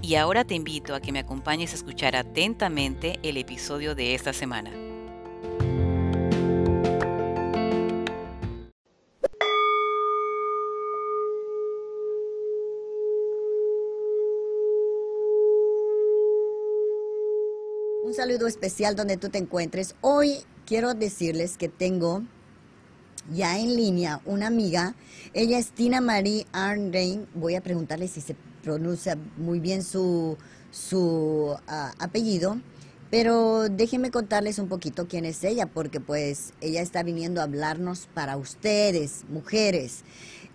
Y 0.00 0.14
ahora 0.14 0.44
te 0.44 0.54
invito 0.54 0.94
a 0.94 1.00
que 1.00 1.12
me 1.12 1.18
acompañes 1.18 1.72
a 1.72 1.76
escuchar 1.76 2.14
atentamente 2.14 3.18
el 3.22 3.36
episodio 3.36 3.94
de 3.94 4.14
esta 4.14 4.32
semana. 4.32 4.70
Un 18.04 18.14
saludo 18.14 18.46
especial 18.46 18.94
donde 18.94 19.16
tú 19.16 19.28
te 19.28 19.38
encuentres. 19.38 19.96
Hoy 20.00 20.38
quiero 20.64 20.94
decirles 20.94 21.58
que 21.58 21.68
tengo 21.68 22.22
ya 23.32 23.58
en 23.58 23.76
línea 23.76 24.20
una 24.24 24.46
amiga. 24.46 24.94
Ella 25.34 25.58
es 25.58 25.72
Tina 25.72 26.00
Marie 26.00 26.46
Arnrein. 26.52 27.26
Voy 27.34 27.56
a 27.56 27.60
preguntarle 27.60 28.08
si 28.08 28.20
se 28.20 28.34
pronuncia 28.62 29.16
muy 29.36 29.60
bien 29.60 29.82
su, 29.82 30.36
su 30.70 31.56
ah, 31.66 31.92
apellido. 31.98 32.60
Pero 33.10 33.70
déjenme 33.70 34.10
contarles 34.10 34.58
un 34.58 34.68
poquito 34.68 35.08
quién 35.08 35.24
es 35.24 35.42
ella, 35.42 35.64
porque 35.66 35.98
pues 35.98 36.52
ella 36.60 36.82
está 36.82 37.02
viniendo 37.02 37.40
a 37.40 37.44
hablarnos 37.44 38.06
para 38.12 38.36
ustedes, 38.36 39.24
mujeres. 39.30 40.04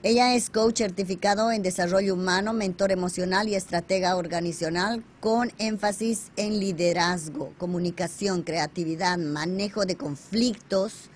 Ella 0.03 0.35
es 0.35 0.49
coach 0.49 0.79
certificado 0.79 1.51
en 1.51 1.63
desarrollo 1.63 2.13
humano, 2.13 2.53
mentor 2.53 2.91
emocional 2.91 3.47
y 3.47 3.55
estratega 3.55 4.17
organizacional 4.17 5.01
con 5.21 5.51
énfasis 5.59 6.31
en 6.35 6.59
liderazgo, 6.59 7.53
comunicación, 7.57 8.43
creatividad, 8.43 9.17
manejo 9.17 9.85
de 9.85 9.95
conflictos, 9.95 11.09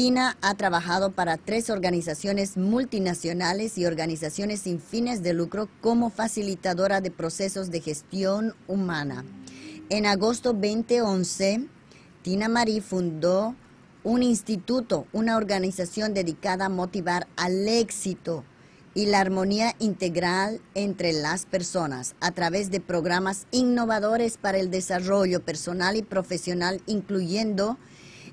Tina 0.00 0.38
ha 0.40 0.54
trabajado 0.54 1.10
para 1.10 1.36
tres 1.36 1.68
organizaciones 1.68 2.56
multinacionales 2.56 3.76
y 3.76 3.84
organizaciones 3.84 4.60
sin 4.60 4.80
fines 4.80 5.22
de 5.22 5.34
lucro 5.34 5.68
como 5.82 6.08
facilitadora 6.08 7.02
de 7.02 7.10
procesos 7.10 7.70
de 7.70 7.82
gestión 7.82 8.54
humana. 8.66 9.26
En 9.90 10.06
agosto 10.06 10.54
2011, 10.54 11.66
Tina 12.22 12.48
Marie 12.48 12.80
fundó 12.80 13.54
un 14.02 14.22
instituto, 14.22 15.06
una 15.12 15.36
organización 15.36 16.14
dedicada 16.14 16.64
a 16.64 16.70
motivar 16.70 17.26
al 17.36 17.68
éxito 17.68 18.42
y 18.94 19.04
la 19.04 19.20
armonía 19.20 19.76
integral 19.80 20.62
entre 20.74 21.12
las 21.12 21.44
personas 21.44 22.14
a 22.20 22.30
través 22.30 22.70
de 22.70 22.80
programas 22.80 23.46
innovadores 23.50 24.38
para 24.38 24.60
el 24.60 24.70
desarrollo 24.70 25.42
personal 25.44 25.94
y 25.96 26.02
profesional, 26.02 26.80
incluyendo 26.86 27.76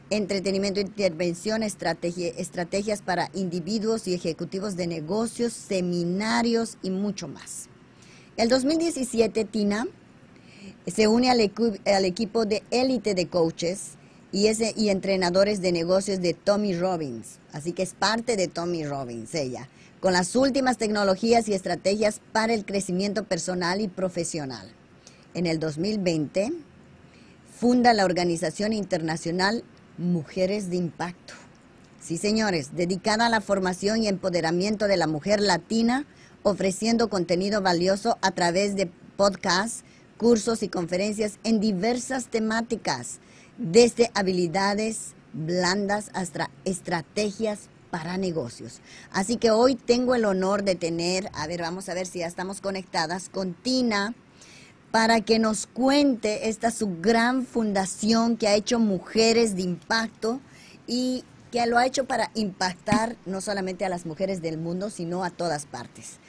entretenimiento, 0.10 0.80
intervención, 0.80 1.64
estrategias 1.64 3.02
para 3.02 3.30
individuos 3.34 4.08
y 4.08 4.14
ejecutivos 4.14 4.76
de 4.76 4.88
negocios, 4.88 5.54
seminarios 5.54 6.78
y 6.82 6.90
mucho 6.90 7.28
más. 7.28 7.68
El 8.38 8.50
2017, 8.50 9.46
Tina 9.46 9.88
se 10.86 11.08
une 11.08 11.30
al, 11.30 11.40
equipo 12.06 12.46
de 12.46 12.64
élite 12.72 13.14
de 13.14 13.28
coaches 13.28 13.98
y 14.32 14.90
entrenadores 14.90 15.62
de 15.62 15.72
negocios 15.72 16.22
de 16.22 16.34
Tommy 16.34 16.78
Robbins. 16.78 17.40
Así 17.52 17.74
que 17.74 17.84
es 17.84 17.94
parte 17.94 18.36
de 18.36 18.48
Tommy 18.48 18.86
Robbins, 18.86 19.34
ella, 19.36 19.68
con 20.00 20.14
las 20.14 20.36
últimas 20.36 20.78
tecnologías 20.78 21.50
y 21.50 21.54
estrategias 21.54 22.22
para 22.32 22.54
el 22.54 22.66
crecimiento 22.66 23.24
personal 23.24 23.82
y 23.82 23.88
profesional. 23.88 24.72
En 25.34 25.46
el 25.46 25.60
2020, 25.60 26.54
funda 27.60 27.94
la 27.94 28.06
organización 28.06 28.72
internacional 28.72 29.64
Mujeres 29.98 30.70
de 30.70 30.76
Impacto. 30.76 31.34
Sí, 32.00 32.18
señores, 32.18 32.76
dedicada 32.76 33.26
a 33.26 33.30
la 33.30 33.42
formación 33.42 34.04
y 34.04 34.08
empoderamiento 34.08 34.88
de 34.88 34.96
la 34.98 35.08
mujer 35.08 35.42
latina, 35.42 36.06
ofreciendo 36.44 37.10
contenido 37.10 37.62
valioso 37.62 38.18
a 38.22 38.32
través 38.32 38.76
de 38.76 38.90
podcasts, 39.18 39.84
cursos 40.18 40.64
y 40.64 40.70
conferencias 40.70 41.40
en 41.44 41.60
diversas 41.60 42.28
temáticas, 42.28 43.20
desde 43.58 44.12
habilidades 44.14 45.16
blandas 45.34 46.12
hasta 46.14 46.52
estrategias 46.64 47.70
para 47.90 48.18
negocios. 48.18 48.82
Así 49.12 49.38
que 49.38 49.52
hoy 49.52 49.76
tengo 49.76 50.14
el 50.16 50.26
honor 50.26 50.64
de 50.64 50.76
tener, 50.76 51.30
a 51.34 51.48
ver, 51.48 51.62
vamos 51.62 51.90
a 51.90 51.94
ver 51.94 52.06
si 52.06 52.20
ya 52.20 52.28
estamos 52.28 52.62
conectadas 52.62 53.30
con 53.30 53.54
Tina 53.54 54.14
para 54.92 55.22
que 55.22 55.40
nos 55.40 55.68
cuente 55.68 56.50
esta 56.50 56.72
su 56.72 57.00
gran 57.02 57.46
fundación 57.46 58.38
que 58.38 58.48
ha 58.48 58.56
hecho 58.56 58.80
Mujeres 58.80 59.56
de 59.56 59.64
Impacto 59.64 60.40
y 60.88 61.24
que 61.52 61.66
lo 61.66 61.78
ha 61.78 61.86
hecho 61.86 62.06
para 62.06 62.32
impactar 62.36 63.16
no 63.26 63.42
solamente 63.42 63.86
a 63.86 63.90
las 63.90 64.06
mujeres 64.06 64.42
del 64.42 64.58
mundo, 64.58 64.90
sino 64.90 65.24
a 65.24 65.30
todas 65.30 65.66
partes. 65.66 66.20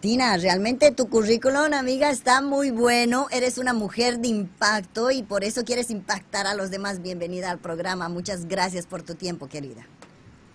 Tina, 0.00 0.36
realmente 0.36 0.92
tu 0.92 1.08
currículum, 1.08 1.72
amiga, 1.74 2.10
está 2.10 2.40
muy 2.40 2.70
bueno. 2.70 3.26
Eres 3.32 3.58
una 3.58 3.72
mujer 3.72 4.20
de 4.20 4.28
impacto 4.28 5.10
y 5.10 5.24
por 5.24 5.42
eso 5.42 5.64
quieres 5.64 5.90
impactar 5.90 6.46
a 6.46 6.54
los 6.54 6.70
demás. 6.70 7.02
Bienvenida 7.02 7.50
al 7.50 7.58
programa. 7.58 8.08
Muchas 8.08 8.46
gracias 8.46 8.86
por 8.86 9.02
tu 9.02 9.16
tiempo, 9.16 9.48
querida. 9.48 9.86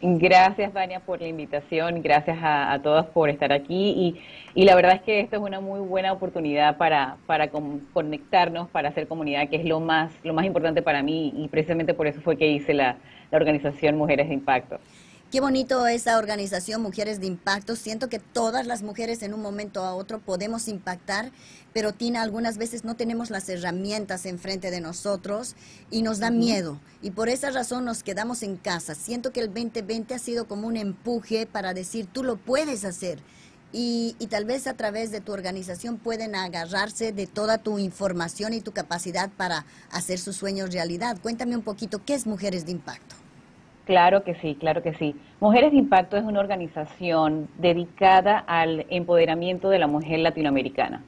Gracias, 0.05 0.73
Vania, 0.73 0.99
por 0.99 1.21
la 1.21 1.27
invitación. 1.29 2.01
Gracias 2.01 2.37
a, 2.41 2.77
todos 2.83 3.05
por 3.05 3.29
estar 3.29 3.53
aquí. 3.53 4.19
Y, 4.53 4.65
la 4.65 4.75
verdad 4.75 4.95
es 4.95 5.01
que 5.01 5.21
esto 5.21 5.37
es 5.37 5.41
una 5.41 5.61
muy 5.61 5.79
buena 5.79 6.11
oportunidad 6.11 6.75
para, 6.75 7.15
para 7.25 7.49
conectarnos, 7.93 8.67
para 8.67 8.89
hacer 8.89 9.07
comunidad, 9.07 9.47
que 9.47 9.55
es 9.55 9.63
lo 9.63 9.79
más, 9.79 10.11
lo 10.25 10.33
más 10.33 10.45
importante 10.45 10.81
para 10.81 11.01
mí. 11.03 11.31
Y 11.37 11.47
precisamente 11.47 11.93
por 11.93 12.07
eso 12.07 12.19
fue 12.19 12.35
que 12.35 12.49
hice 12.49 12.73
la, 12.73 12.97
la 13.31 13.37
organización 13.37 13.95
Mujeres 13.95 14.27
de 14.27 14.33
Impacto. 14.33 14.77
Qué 15.33 15.41
bonito 15.41 15.87
esa 15.87 16.19
organización 16.19 16.83
Mujeres 16.83 17.19
de 17.19 17.25
Impacto. 17.25 17.75
Siento 17.75 18.07
que 18.07 18.19
todas 18.19 18.67
las 18.67 18.83
mujeres 18.83 19.23
en 19.23 19.33
un 19.33 19.41
momento 19.41 19.83
a 19.83 19.95
otro 19.95 20.19
podemos 20.19 20.67
impactar, 20.67 21.31
pero 21.73 21.91
Tina, 21.91 22.21
algunas 22.21 22.59
veces 22.59 22.83
no 22.83 22.95
tenemos 22.95 23.31
las 23.31 23.49
herramientas 23.49 24.27
enfrente 24.27 24.69
de 24.69 24.79
nosotros 24.79 25.55
y 25.89 26.03
nos 26.03 26.19
da 26.19 26.29
miedo. 26.29 26.79
Y 27.01 27.09
por 27.09 27.29
esa 27.29 27.49
razón 27.49 27.83
nos 27.83 28.03
quedamos 28.03 28.43
en 28.43 28.57
casa. 28.57 28.93
Siento 28.93 29.31
que 29.31 29.39
el 29.39 29.47
2020 29.47 30.13
ha 30.13 30.19
sido 30.19 30.47
como 30.47 30.67
un 30.67 30.77
empuje 30.77 31.47
para 31.47 31.73
decir, 31.73 32.05
tú 32.05 32.23
lo 32.23 32.37
puedes 32.37 32.85
hacer. 32.85 33.17
Y, 33.71 34.15
y, 34.19 34.27
tal 34.27 34.45
vez 34.45 34.67
a 34.67 34.75
través 34.75 35.09
de 35.09 35.19
tu 35.19 35.31
organización 35.31 35.97
pueden 35.97 36.35
agarrarse 36.35 37.11
de 37.11 37.25
toda 37.25 37.57
tu 37.57 37.79
información 37.79 38.53
y 38.53 38.61
tu 38.61 38.71
capacidad 38.71 39.31
para 39.31 39.65
hacer 39.89 40.19
sus 40.19 40.35
sueños 40.35 40.71
realidad. 40.71 41.17
Cuéntame 41.23 41.55
un 41.55 41.63
poquito, 41.63 42.05
¿qué 42.05 42.13
es 42.13 42.27
Mujeres 42.27 42.67
de 42.67 42.73
Impacto? 42.73 43.22
Claro 43.85 44.23
que 44.23 44.35
sí, 44.35 44.55
claro 44.55 44.81
que 44.81 44.93
sí. 44.93 45.15
Mujeres 45.41 45.71
de 45.71 45.77
Impacto 45.77 46.15
es 46.15 46.23
una 46.23 46.39
organización 46.39 47.49
dedicada 47.57 48.39
al 48.39 48.85
empoderamiento 48.89 49.69
de 49.69 49.79
la 49.79 49.87
mujer 49.87 50.19
latinoamericana. 50.19 51.03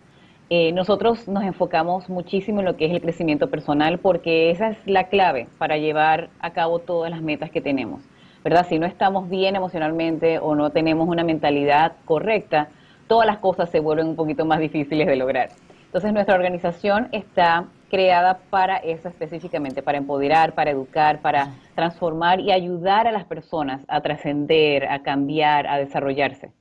Eh, 0.50 0.74
nosotros 0.74 1.28
nos 1.28 1.44
enfocamos 1.44 2.10
muchísimo 2.10 2.60
en 2.60 2.66
lo 2.66 2.76
que 2.76 2.86
es 2.86 2.92
el 2.92 3.02
crecimiento 3.02 3.50
personal 3.50 3.98
porque 3.98 4.52
esa 4.52 4.70
es 4.70 4.78
la 4.86 5.06
clave 5.06 5.48
para 5.58 5.78
llevar 5.78 6.30
a 6.40 6.52
cabo 6.52 6.80
todas 6.80 7.10
las 7.10 7.22
metas 7.22 7.50
que 7.50 7.62
tenemos. 7.62 8.02
¿Verdad? 8.44 8.68
Si 8.68 8.78
no 8.78 8.86
estamos 8.86 9.30
bien 9.30 9.56
emocionalmente 9.56 10.38
o 10.38 10.54
no 10.54 10.70
tenemos 10.70 11.08
una 11.08 11.24
mentalidad 11.24 11.94
correcta, 12.04 12.68
todas 13.08 13.26
las 13.26 13.38
cosas 13.38 13.70
se 13.70 13.80
vuelven 13.80 14.08
un 14.08 14.16
poquito 14.16 14.46
más 14.46 14.60
difíciles 14.60 15.08
de 15.08 15.16
lograr. 15.16 15.50
Entonces 15.86 16.14
nuestra 16.14 16.36
organización 16.36 17.08
está 17.12 17.66
creada 17.90 18.40
para 18.50 18.78
eso 18.78 19.08
específicamente, 19.08 19.82
para 19.82 19.98
empoderar, 19.98 20.54
para 20.54 20.72
educar, 20.72 21.22
para 21.22 21.54
transformar 21.76 22.40
y 22.40 22.52
ayudar 22.52 23.08
a 23.08 23.12
las 23.12 23.26
personas 23.26 23.82
a 23.88 24.02
trascender, 24.02 24.88
a 24.88 25.04
cambiar, 25.04 25.68
a 25.68 25.78
desarrollarse. 25.78 26.52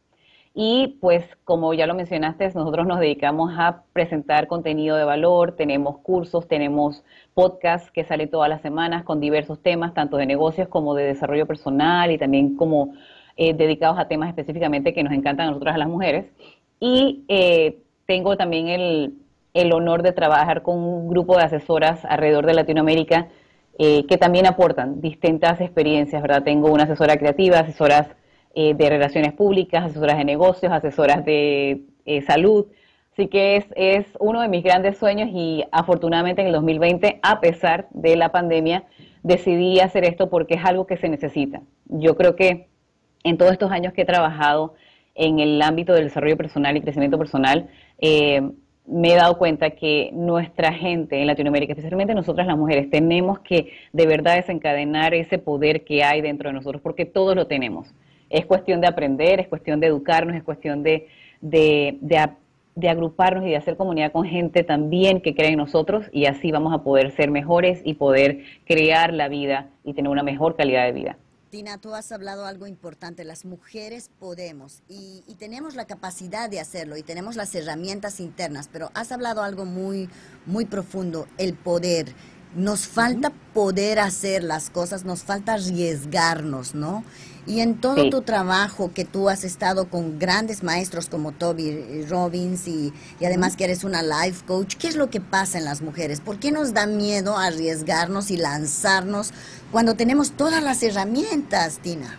Y 0.57 0.99
pues 1.01 1.25
como 1.43 1.75
ya 1.75 1.89
lo 1.89 1.95
mencionaste, 1.95 2.47
nosotros 2.55 2.87
nos 2.87 3.01
dedicamos 3.01 3.53
a 3.59 3.83
presentar 3.93 4.47
contenido 4.47 4.97
de 4.97 5.03
valor, 5.03 5.57
tenemos 5.57 5.99
cursos, 5.99 6.47
tenemos 6.47 7.03
podcasts 7.35 7.91
que 7.91 8.05
salen 8.05 8.31
todas 8.31 8.49
las 8.49 8.63
semanas 8.63 9.03
con 9.03 9.19
diversos 9.19 9.61
temas, 9.61 9.95
tanto 9.95 10.17
de 10.17 10.27
negocios 10.27 10.69
como 10.69 10.95
de 10.95 11.07
desarrollo 11.07 11.47
personal 11.47 12.13
y 12.13 12.19
también 12.19 12.57
como 12.57 12.95
eh, 13.37 13.53
dedicados 13.53 13.99
a 13.99 14.07
temas 14.07 14.29
específicamente 14.29 14.95
que 14.95 15.03
nos 15.03 15.13
encantan 15.13 15.49
a 15.49 15.51
nosotras 15.51 15.75
a 15.75 15.79
las 15.79 15.89
mujeres. 15.89 16.27
Y 16.79 17.25
eh, 17.27 17.79
tengo 18.07 18.37
también 18.37 18.69
el, 18.69 19.15
el, 19.55 19.73
honor 19.73 20.03
de 20.03 20.13
trabajar 20.13 20.63
con 20.63 20.79
un 20.79 21.09
grupo 21.09 21.37
de 21.37 21.45
asesoras 21.45 22.05
alrededor 22.05 22.47
de 22.47 22.55
Latinoamérica 22.55 23.29
eh, 23.79 24.07
que 24.07 24.19
también 24.19 24.47
aportan 24.47 25.01
distintas 25.01 25.61
experiencias, 25.61 26.21
¿verdad? 26.23 26.43
Tengo 26.43 26.71
una 26.73 26.85
asesora 26.85 27.17
creativa, 27.17 27.61
asesoras 27.61 28.09
eh, 28.55 28.75
de 28.75 28.91
relaciones 28.91 29.33
públicas, 29.33 29.85
asesoras 29.85 30.19
de 30.19 30.25
negocios, 30.25 30.73
asesoras 30.73 31.25
de 31.25 31.83
salud. 32.27 32.67
Así 33.15 33.29
que 33.29 33.57
es, 33.57 33.67
es 33.77 34.07
uno 34.19 34.41
de 34.41 34.49
mis 34.49 34.65
grandes 34.65 34.99
sueños 34.99 35.31
y 35.33 35.65
afortunadamente 35.71 36.43
en 36.43 36.49
el 36.49 36.53
2020, 36.53 37.21
a 37.23 37.41
pesar 37.41 37.87
de 37.93 38.17
la 38.17 38.33
pandemia, 38.33 38.85
decidí 39.23 39.79
hacer 39.79 40.05
esto 40.05 40.29
porque 40.31 40.55
es 40.55 40.65
algo 40.65 40.87
que 40.87 40.97
se 40.97 41.09
necesita. 41.09 41.63
Yo 41.87 42.17
creo 42.17 42.35
que 42.35 42.69
en 43.23 43.39
todos 43.39 43.53
estos 43.53 43.71
años 43.71 43.93
que 43.93 44.03
he 44.03 44.05
trabajado 44.05 44.75
en 45.15 45.39
el 45.39 45.63
ámbito 45.63 45.93
del 45.93 46.05
desarrollo 46.05 46.37
personal 46.37 46.77
y 46.77 46.81
crecimiento 46.81 47.19
personal, 47.19 47.69
eh, 47.99 48.43
me 48.87 49.13
he 49.13 49.17
dado 49.17 49.39
cuenta 49.39 49.71
que 49.71 50.11
nuestra 50.13 50.73
gente 50.73 51.21
en 51.21 51.27
Latinoamérica, 51.27 51.73
especialmente 51.73 52.15
nosotras 52.15 52.47
las 52.47 52.59
mujeres, 52.59 52.91
tenemos 52.91 53.39
que 53.41 53.73
de 53.93 54.07
verdad 54.07 54.37
desencadenar 54.37 55.15
ese 55.15 55.39
poder 55.39 55.85
que 55.85 56.05
hay 56.05 56.21
dentro 56.21 56.51
de 56.51 56.55
nosotros, 56.55 56.83
porque 56.83 57.07
todos 57.07 57.35
lo 57.35 57.47
tenemos. 57.47 57.95
Es 58.29 58.45
cuestión 58.47 58.81
de 58.81 58.87
aprender, 58.87 59.41
es 59.41 59.49
cuestión 59.49 59.81
de 59.81 59.87
educarnos, 59.87 60.37
es 60.37 60.43
cuestión 60.43 60.83
de, 60.83 61.09
de, 61.41 61.99
de 62.75 62.89
agruparnos 62.89 63.47
y 63.47 63.51
de 63.51 63.57
hacer 63.57 63.77
comunidad 63.77 64.13
con 64.13 64.27
gente 64.27 64.65
también 64.65 65.21
que 65.21 65.35
cree 65.35 65.51
en 65.51 65.59
nosotros 65.59 66.07
y 66.13 66.27
así 66.27 66.51
vamos 66.53 66.75
a 66.75 66.83
poder 66.83 67.11
ser 67.13 67.31
mejores 67.31 67.81
y 67.85 67.95
poder 67.95 68.41
crear 68.67 69.15
la 69.15 69.29
vida 69.29 69.69
y 69.85 69.95
tener 69.95 70.11
una 70.11 70.23
mejor 70.23 70.57
calidad 70.57 70.85
de 70.85 70.93
vida. 70.93 71.19
Tina, 71.55 71.79
tú 71.79 71.95
has 71.95 72.11
hablado 72.11 72.47
algo 72.47 72.67
importante, 72.67 73.23
las 73.23 73.45
mujeres 73.45 74.11
podemos 74.19 74.83
y, 74.89 75.23
tenemos 75.39 75.77
la 75.77 75.85
capacidad 75.85 76.51
de 76.51 76.59
hacerlo 76.59 76.97
y 76.97 77.05
tenemos 77.05 77.37
las 77.37 77.55
herramientas 77.55 78.19
internas, 78.19 78.69
pero 78.73 78.91
has 78.93 79.13
hablado 79.13 79.41
algo 79.41 79.65
muy, 79.65 80.09
muy 80.47 80.65
profundo, 80.65 81.29
el 81.39 81.55
poder. 81.55 82.13
Nos 82.57 82.89
falta 82.89 83.31
poder 83.53 84.01
hacer 84.01 84.43
las 84.43 84.69
cosas, 84.69 85.05
nos 85.05 85.23
falta 85.23 85.53
arriesgarnos, 85.53 86.75
¿no? 86.75 87.05
Y 87.47 87.61
en 87.61 87.75
todo 87.75 88.09
tu 88.09 88.23
trabajo 88.23 88.91
que 88.95 89.05
tú 89.05 89.29
has 89.29 89.45
estado 89.45 89.89
con 89.89 90.19
grandes 90.19 90.63
maestros 90.63 91.11
como 91.11 91.33
Toby 91.33 92.05
Robbins 92.09 92.67
y, 92.67 92.93
además 93.25 93.57
que 93.57 93.65
eres 93.65 93.85
una 93.85 94.03
life 94.03 94.45
coach, 94.47 94.77
¿qué 94.77 94.89
es 94.89 94.97
lo 94.97 95.11
que 95.11 95.21
pasa 95.21 95.59
en 95.59 95.65
las 95.65 95.83
mujeres? 95.83 96.21
¿Por 96.21 96.39
qué 96.39 96.51
nos 96.51 96.73
da 96.73 96.87
miedo 96.87 97.37
arriesgarnos 97.37 98.31
y 98.31 98.39
lanzarnos 98.39 99.33
cuando 99.71 99.95
tenemos 99.95 100.33
todas 100.33 100.63
las 100.63 100.83
herramientas, 100.83 101.81
Tina? 101.81 102.19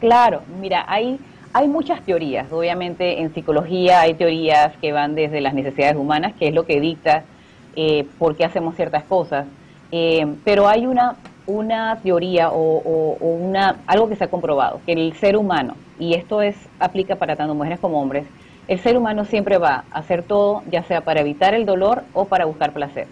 Claro, 0.00 0.42
mira, 0.60 0.84
hay, 0.88 1.20
hay 1.52 1.68
muchas 1.68 2.02
teorías. 2.04 2.50
Obviamente 2.50 3.20
en 3.20 3.32
psicología 3.32 4.00
hay 4.00 4.14
teorías 4.14 4.76
que 4.80 4.90
van 4.90 5.14
desde 5.14 5.40
las 5.40 5.54
necesidades 5.54 5.94
humanas, 5.94 6.32
que 6.36 6.48
es 6.48 6.54
lo 6.54 6.66
que 6.66 6.80
dicta 6.80 7.22
eh, 7.76 8.08
por 8.18 8.36
qué 8.36 8.44
hacemos 8.44 8.74
ciertas 8.74 9.04
cosas. 9.04 9.46
Eh, 9.92 10.26
pero 10.44 10.66
hay 10.66 10.86
una 10.86 11.14
una 11.46 11.96
teoría 12.02 12.50
o, 12.50 13.16
una, 13.20 13.76
algo 13.86 14.08
que 14.08 14.16
se 14.16 14.24
ha 14.24 14.30
comprobado, 14.30 14.80
que 14.86 14.92
el 14.92 15.12
ser 15.14 15.36
humano, 15.36 15.74
y 15.98 16.14
esto 16.14 16.42
es 16.42 16.56
aplica 16.78 17.16
para 17.16 17.36
tanto 17.36 17.54
mujeres 17.54 17.80
como 17.80 18.00
hombres, 18.00 18.26
el 18.68 18.78
ser 18.78 18.96
humano 18.96 19.24
siempre 19.24 19.58
va 19.58 19.84
a 19.90 19.98
hacer 19.98 20.22
todo, 20.22 20.62
ya 20.70 20.82
sea 20.84 21.00
para 21.00 21.20
evitar 21.20 21.54
el 21.54 21.66
dolor 21.66 22.04
o 22.14 22.26
para 22.26 22.44
buscar 22.44 22.72
placer. 22.72 23.06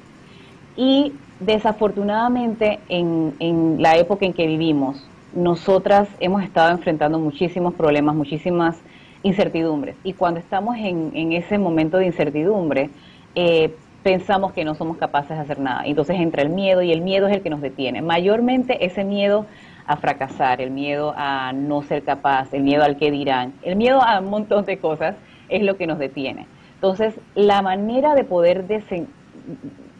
Y 0.76 1.12
desafortunadamente 1.40 2.78
en, 2.88 3.34
en 3.40 3.82
la 3.82 3.96
época 3.96 4.24
en 4.24 4.32
que 4.32 4.46
vivimos, 4.46 5.04
nosotras 5.34 6.08
hemos 6.20 6.42
estado 6.42 6.70
enfrentando 6.70 7.18
muchísimos 7.18 7.74
problemas, 7.74 8.14
muchísimas 8.14 8.76
incertidumbres. 9.22 9.96
Y 10.04 10.14
cuando 10.14 10.40
estamos 10.40 10.76
en, 10.76 11.10
en 11.14 11.32
ese 11.32 11.58
momento 11.58 11.98
de 11.98 12.06
incertidumbre, 12.06 12.90
eh, 13.34 13.74
pensamos 14.02 14.52
que 14.52 14.64
no 14.64 14.74
somos 14.74 14.96
capaces 14.96 15.36
de 15.36 15.42
hacer 15.42 15.58
nada. 15.58 15.82
Entonces 15.84 16.16
entra 16.18 16.42
el 16.42 16.48
miedo 16.48 16.82
y 16.82 16.92
el 16.92 17.00
miedo 17.00 17.26
es 17.28 17.36
el 17.36 17.42
que 17.42 17.50
nos 17.50 17.60
detiene. 17.60 18.02
Mayormente 18.02 18.84
ese 18.84 19.04
miedo 19.04 19.46
a 19.86 19.96
fracasar, 19.96 20.60
el 20.60 20.70
miedo 20.70 21.14
a 21.16 21.52
no 21.52 21.82
ser 21.82 22.02
capaz, 22.04 22.52
el 22.54 22.62
miedo 22.62 22.84
al 22.84 22.96
que 22.96 23.10
dirán, 23.10 23.54
el 23.62 23.76
miedo 23.76 24.00
a 24.02 24.20
un 24.20 24.30
montón 24.30 24.64
de 24.64 24.78
cosas 24.78 25.16
es 25.48 25.62
lo 25.62 25.76
que 25.76 25.86
nos 25.86 25.98
detiene. 25.98 26.46
Entonces, 26.74 27.14
la 27.34 27.60
manera 27.60 28.14
de 28.14 28.24
poder 28.24 28.64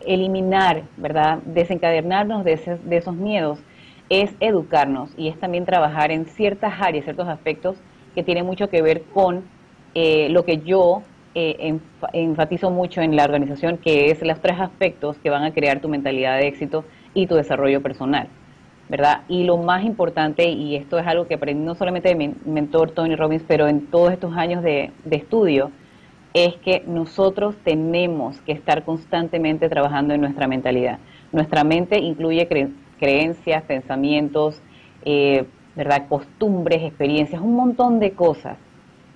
eliminar, 0.06 0.82
¿verdad? 0.97 1.38
Desencadenarnos 1.44 2.44
de, 2.44 2.79
de 2.85 2.97
esos 2.97 3.14
miedos 3.14 3.58
es 4.08 4.35
educarnos 4.41 5.11
y 5.17 5.29
es 5.29 5.38
también 5.38 5.64
trabajar 5.64 6.11
en 6.11 6.26
ciertas 6.26 6.75
áreas, 6.81 7.05
ciertos 7.05 7.29
aspectos 7.29 7.76
que 8.14 8.23
tienen 8.23 8.47
mucho 8.47 8.69
que 8.69 8.82
ver 8.82 9.02
con 9.14 9.44
eh, 9.94 10.29
lo 10.31 10.44
que 10.44 10.58
yo 10.58 11.02
eh, 11.35 11.79
enfatizo 12.12 12.71
mucho 12.71 13.00
en 13.03 13.15
la 13.15 13.25
organización, 13.25 13.79
que 13.79 14.11
es 14.11 14.21
los 14.23 14.41
tres 14.41 14.59
aspectos 14.59 15.17
que 15.19 15.31
van 15.31 15.44
a 15.44 15.53
crear 15.53 15.81
tu 15.81 15.88
mentalidad 15.88 16.37
de 16.38 16.49
éxito 16.49 16.85
y 17.15 17.29
tu 17.29 17.37
desarrollo 17.37 17.81
personal, 17.81 18.27
¿verdad? 18.88 19.21
Y 19.29 19.44
lo 19.44 19.56
más 19.56 19.85
importante, 19.85 20.49
y 20.49 20.75
esto 20.75 20.99
es 20.99 21.06
algo 21.06 21.29
que 21.29 21.35
aprendí 21.35 21.65
no 21.65 21.77
solamente 21.77 22.09
de 22.09 22.15
mi 22.17 22.35
mentor 22.44 22.91
Tony 22.91 23.15
Robbins, 23.15 23.44
pero 23.47 23.69
en 23.69 23.87
todos 23.87 24.12
estos 24.12 24.37
años 24.37 24.65
de, 24.65 24.91
estudio, 25.09 25.71
es 26.35 26.56
que 26.56 26.82
nosotros 26.88 27.55
tenemos 27.62 28.41
que 28.41 28.50
estar 28.50 28.85
constantemente 28.85 29.69
trabajando 29.69 30.15
en 30.15 30.21
nuestra 30.21 30.49
mentalidad. 30.49 30.99
Nuestra 31.31 31.62
mente 31.62 32.00
incluye 32.00 32.49
creencias, 32.99 33.62
pensamientos, 33.62 34.61
eh, 35.05 35.44
¿verdad? 35.76 36.09
costumbres, 36.09 36.83
experiencias, 36.83 37.41
un 37.41 37.55
montón 37.55 38.00
de 38.00 38.12
cosas 38.12 38.59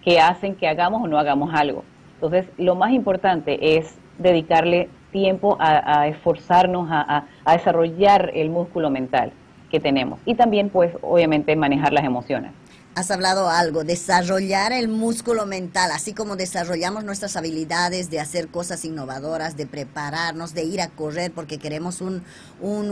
que 0.04 0.20
hacen 0.20 0.54
que 0.54 0.68
hagamos 0.68 1.02
o 1.02 1.08
no 1.08 1.18
hagamos 1.18 1.52
algo. 1.52 1.82
Entonces, 2.14 2.46
lo 2.58 2.74
más 2.74 2.92
importante 2.92 3.76
es 3.76 3.94
dedicarle 4.18 4.88
tiempo 5.12 5.56
a, 5.60 6.08
esforzarnos 6.08 6.88
a, 6.90 7.26
desarrollar 7.46 8.32
el 8.34 8.50
músculo 8.50 8.90
mental 8.90 9.32
que 9.70 9.80
tenemos 9.80 10.18
y 10.24 10.34
también, 10.34 10.70
pues, 10.70 10.92
obviamente, 11.02 11.54
manejar 11.56 11.92
las 11.92 12.04
emociones. 12.04 12.52
Has 12.96 13.10
hablado 13.10 13.48
algo, 13.48 13.82
desarrollar 13.82 14.72
el 14.72 14.86
músculo 14.86 15.46
mental, 15.46 15.90
así 15.92 16.12
como 16.12 16.36
desarrollamos 16.36 17.02
nuestras 17.02 17.36
habilidades 17.36 18.08
de 18.08 18.20
hacer 18.20 18.48
cosas 18.48 18.84
innovadoras, 18.84 19.56
de 19.56 19.66
prepararnos, 19.66 20.54
de 20.54 20.62
ir 20.62 20.80
a 20.80 20.88
correr 20.90 21.32
porque 21.32 21.58
queremos 21.58 22.00
un, 22.00 22.22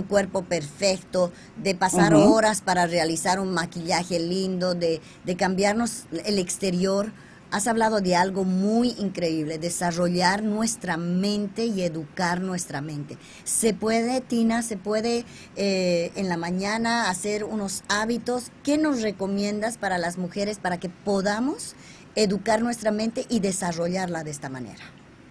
cuerpo 0.09 0.43
perfecto, 0.43 1.31
de 1.57 1.77
pasar 1.77 2.15
horas 2.15 2.63
para 2.63 2.87
realizar 2.87 3.39
un 3.39 3.55
maquillaje 3.55 4.19
lindo, 4.19 4.75
de, 4.75 5.01
de 5.25 5.37
cambiarnos 5.37 6.06
el 6.25 6.41
exterior 6.41 7.13
Has 7.53 7.69
hablado 7.69 8.01
de 8.01 8.17
algo 8.17 8.44
muy 8.44 8.94
increíble, 8.99 9.59
desarrollar 9.59 10.43
nuestra 10.43 10.97
mente 10.97 11.67
y 11.67 11.82
educar 11.82 12.41
nuestra 12.41 12.81
mente. 12.81 13.19
¿Se 13.44 13.75
puede, 13.75 14.23
Tina, 14.23 14.63
se 14.63 14.79
puede 14.79 15.27
eh, 15.55 16.13
en 16.17 16.31
la 16.31 16.39
mañana 16.39 17.11
hacer 17.11 17.44
unos 17.44 17.85
hábitos? 17.91 18.51
¿Qué 18.65 18.79
nos 18.79 19.03
recomiendas 19.03 19.77
para 19.77 19.99
las 19.99 20.17
mujeres 20.17 20.59
para 20.59 20.81
que 20.81 20.89
podamos 20.89 21.77
educar 22.15 22.63
nuestra 22.63 22.91
mente 22.91 23.27
y 23.29 23.41
desarrollarla 23.41 24.25
de 24.25 24.31
esta 24.31 24.49
manera? 24.49 24.85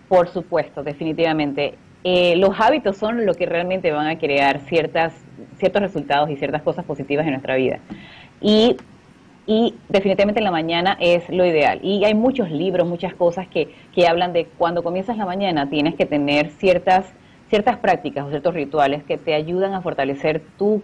Por 0.08 0.32
supuesto, 0.32 0.84
definitivamente. 0.84 1.74
Eh, 2.04 2.36
los 2.36 2.51
hábitos 2.60 2.98
son 2.98 3.25
lo 3.25 3.34
que 3.34 3.48
realmente 3.48 3.92
van 3.92 4.06
a 4.06 4.20
crear 4.20 4.60
ciertas, 4.68 5.12
ciertos 5.58 5.82
resultados 5.82 6.30
y 6.30 6.36
ciertas 6.36 6.62
cosas 6.62 6.86
positivas 6.86 7.25
en 7.25 7.32
nuestra 7.32 7.56
vida. 7.56 7.80
Y 8.42 8.78
y 9.48 9.75
definitivamente 9.89 10.39
en 10.39 10.45
la 10.45 10.51
mañana 10.51 10.98
es 11.00 11.27
lo 11.29 11.45
ideal. 11.45 11.79
Y 11.81 12.05
hay 12.05 12.13
muchos 12.13 12.51
libros, 12.51 12.88
muchas 12.88 13.13
cosas 13.13 13.48
que, 13.48 13.74
que 13.93 14.07
hablan 14.07 14.33
de 14.33 14.45
cuando 14.45 14.83
comienzas 14.83 15.17
la 15.17 15.25
mañana 15.25 15.69
tienes 15.69 15.95
que 15.95 16.05
tener 16.05 16.50
ciertas, 16.51 17.12
ciertas 17.50 17.77
prácticas 17.77 18.25
o 18.25 18.29
ciertos 18.29 18.53
rituales 18.53 19.03
que 19.03 19.17
te 19.17 19.33
ayudan 19.33 19.74
a 19.74 19.81
fortalecer 19.81 20.41
tu, 20.57 20.81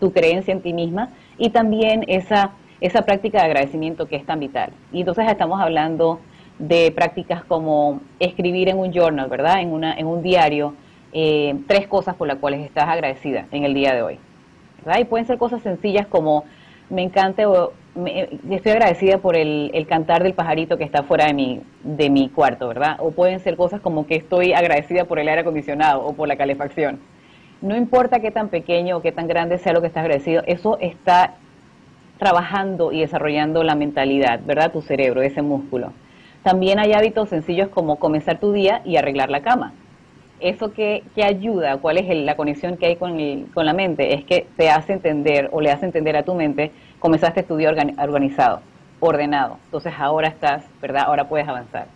tu 0.00 0.12
creencia 0.12 0.52
en 0.52 0.60
ti 0.60 0.72
misma 0.72 1.10
y 1.38 1.50
también 1.50 2.04
esa, 2.08 2.52
esa 2.80 3.02
práctica 3.02 3.38
de 3.38 3.44
agradecimiento 3.44 4.06
que 4.06 4.16
es 4.16 4.26
tan 4.26 4.40
vital. 4.40 4.72
Y 4.92 5.00
entonces 5.00 5.26
estamos 5.28 5.60
hablando 5.60 6.20
de 6.58 6.92
prácticas 6.92 7.44
como 7.44 8.00
escribir 8.18 8.68
en 8.68 8.78
un 8.78 8.92
journal, 8.92 9.28
¿verdad? 9.28 9.60
En, 9.60 9.72
una, 9.72 9.94
en 9.94 10.06
un 10.06 10.22
diario, 10.22 10.74
eh, 11.12 11.56
tres 11.66 11.86
cosas 11.86 12.16
por 12.16 12.28
las 12.28 12.36
cuales 12.36 12.60
estás 12.60 12.88
agradecida 12.88 13.46
en 13.52 13.64
el 13.64 13.72
día 13.72 13.94
de 13.94 14.02
hoy. 14.02 14.18
¿verdad? 14.84 15.00
Y 15.00 15.04
pueden 15.04 15.26
ser 15.26 15.38
cosas 15.38 15.62
sencillas 15.62 16.06
como 16.06 16.44
me 16.90 17.02
encanta 17.02 17.42
estoy 18.50 18.72
agradecida 18.72 19.18
por 19.18 19.36
el, 19.36 19.86
cantar 19.88 20.22
del 20.22 20.34
pajarito 20.34 20.78
que 20.78 20.84
está 20.84 21.02
fuera 21.02 21.26
de 21.26 21.34
mi, 21.34 21.60
de 21.82 22.10
mi 22.10 22.28
cuarto, 22.28 22.68
¿verdad? 22.68 22.96
O 23.00 23.10
pueden 23.10 23.40
ser 23.40 23.56
cosas 23.56 23.80
como 23.80 24.06
que 24.06 24.16
estoy 24.16 24.52
agradecida 24.52 25.04
por 25.04 25.18
el 25.18 25.28
aire 25.28 25.42
acondicionado 25.42 26.04
o 26.04 26.12
por 26.14 26.28
la 26.28 26.36
calefacción. 26.36 27.00
No 27.60 27.76
importa 27.76 28.20
qué 28.20 28.30
tan 28.30 28.48
pequeño 28.48 28.96
o 28.96 29.02
qué 29.02 29.12
tan 29.12 29.26
grande 29.26 29.58
sea 29.58 29.72
lo 29.72 29.80
que 29.80 29.88
estás 29.88 30.02
agradecido, 30.02 30.42
eso 30.46 30.78
está 30.80 31.34
trabajando 32.18 32.92
y 32.92 33.00
desarrollando 33.00 33.64
la 33.64 33.74
mentalidad, 33.74 34.40
¿verdad? 34.44 34.72
Tu 34.72 34.82
cerebro, 34.82 35.22
ese 35.22 35.42
músculo. 35.42 35.92
También 36.42 36.78
hay 36.78 36.92
hábitos 36.92 37.28
sencillos 37.28 37.68
como 37.68 37.96
comenzar 37.96 38.38
tu 38.38 38.52
día 38.52 38.82
y 38.84 38.96
arreglar 38.96 39.30
la 39.30 39.42
cama. 39.42 39.74
Eso 40.38 40.72
que, 40.72 41.02
que 41.14 41.22
ayuda, 41.22 41.76
cuál 41.78 41.98
es 41.98 42.16
la 42.16 42.36
conexión 42.36 42.78
que 42.78 42.86
hay 42.86 42.96
con, 42.96 43.44
con 43.52 43.66
la 43.66 43.74
mente, 43.74 44.14
es 44.14 44.24
que 44.24 44.46
te 44.56 44.70
hace 44.70 44.94
entender 44.94 45.50
o 45.52 45.60
le 45.60 45.70
hace 45.70 45.84
entender 45.84 46.16
a 46.16 46.22
tu 46.22 46.34
mente 46.34 46.70
comenzaste 47.00 47.42
tu 47.42 47.56
día 47.56 47.70
organizado. 47.70 48.60
ordenado. 49.00 49.56
Entonces 49.64 49.94
ahora 49.98 50.28
estás, 50.28 50.64
¿verdad? 50.80 51.04
Ahora 51.06 51.28
puedes 51.28 51.48
avanzar. 51.48 51.86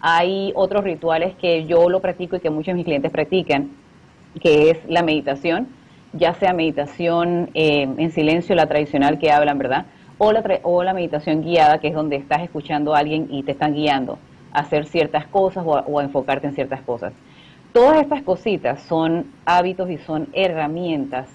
Hay 0.00 0.52
otros 0.56 0.82
rituales 0.82 1.34
que 1.36 1.64
yo 1.66 1.88
lo 1.88 2.00
practico 2.00 2.36
y 2.36 2.40
que 2.40 2.50
muchos 2.50 2.68
de 2.68 2.74
mis 2.74 2.84
clientes 2.84 3.10
practican, 3.12 3.70
que 4.40 4.70
es 4.70 4.78
la 4.88 5.02
meditación, 5.02 5.68
ya 6.12 6.34
sea 6.34 6.52
meditación 6.52 7.50
eh, 7.54 7.88
en 7.96 8.10
silencio, 8.10 8.56
la 8.56 8.66
tradicional 8.66 9.18
que 9.20 9.30
hablan, 9.30 9.58
¿verdad? 9.58 9.86
O 10.18 10.32
la, 10.32 10.42
o 10.64 10.82
la 10.82 10.92
meditación 10.92 11.42
guiada, 11.42 11.78
que 11.78 11.88
es 11.88 11.94
donde 11.94 12.16
estás 12.16 12.42
escuchando 12.42 12.94
a 12.94 12.98
alguien 12.98 13.28
y 13.30 13.44
te 13.44 13.52
están 13.52 13.74
guiando 13.74 14.18
a 14.52 14.60
hacer 14.60 14.86
ciertas 14.86 15.26
cosas 15.28 15.64
o 15.64 16.00
a 16.00 16.02
enfocarte 16.02 16.48
en 16.48 16.54
ciertas 16.54 16.80
cosas. 16.82 17.12
Todas 17.72 18.02
estas 18.02 18.22
cositas 18.22 18.82
son 18.82 19.26
hábitos 19.44 19.88
y 19.90 19.98
son 19.98 20.28
herramientas 20.32 21.28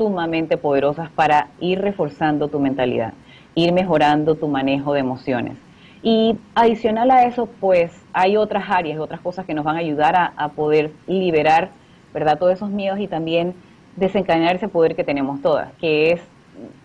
sumamente 0.00 0.56
poderosas 0.56 1.10
para 1.10 1.48
ir 1.60 1.78
reforzando 1.78 2.48
tu 2.48 2.58
mentalidad, 2.58 3.12
ir 3.54 3.70
mejorando 3.74 4.34
tu 4.34 4.48
manejo 4.48 4.94
de 4.94 5.00
emociones. 5.00 5.58
Y 6.02 6.38
adicional 6.54 7.10
a 7.10 7.24
eso, 7.24 7.50
pues 7.60 7.92
hay 8.14 8.38
otras 8.38 8.64
áreas, 8.70 8.98
otras 8.98 9.20
cosas 9.20 9.44
que 9.44 9.52
nos 9.52 9.62
van 9.62 9.76
a 9.76 9.80
ayudar 9.80 10.32
a, 10.34 10.48
poder 10.52 10.92
liberar, 11.06 11.68
¿verdad? 12.14 12.38
Todos 12.38 12.54
esos 12.54 12.70
miedos 12.70 12.98
y 12.98 13.08
también 13.08 13.52
desencadenar 13.96 14.56
ese 14.56 14.68
poder 14.68 14.96
que 14.96 15.04
tenemos 15.04 15.42
todas, 15.42 15.70
que 15.74 16.12
es 16.12 16.22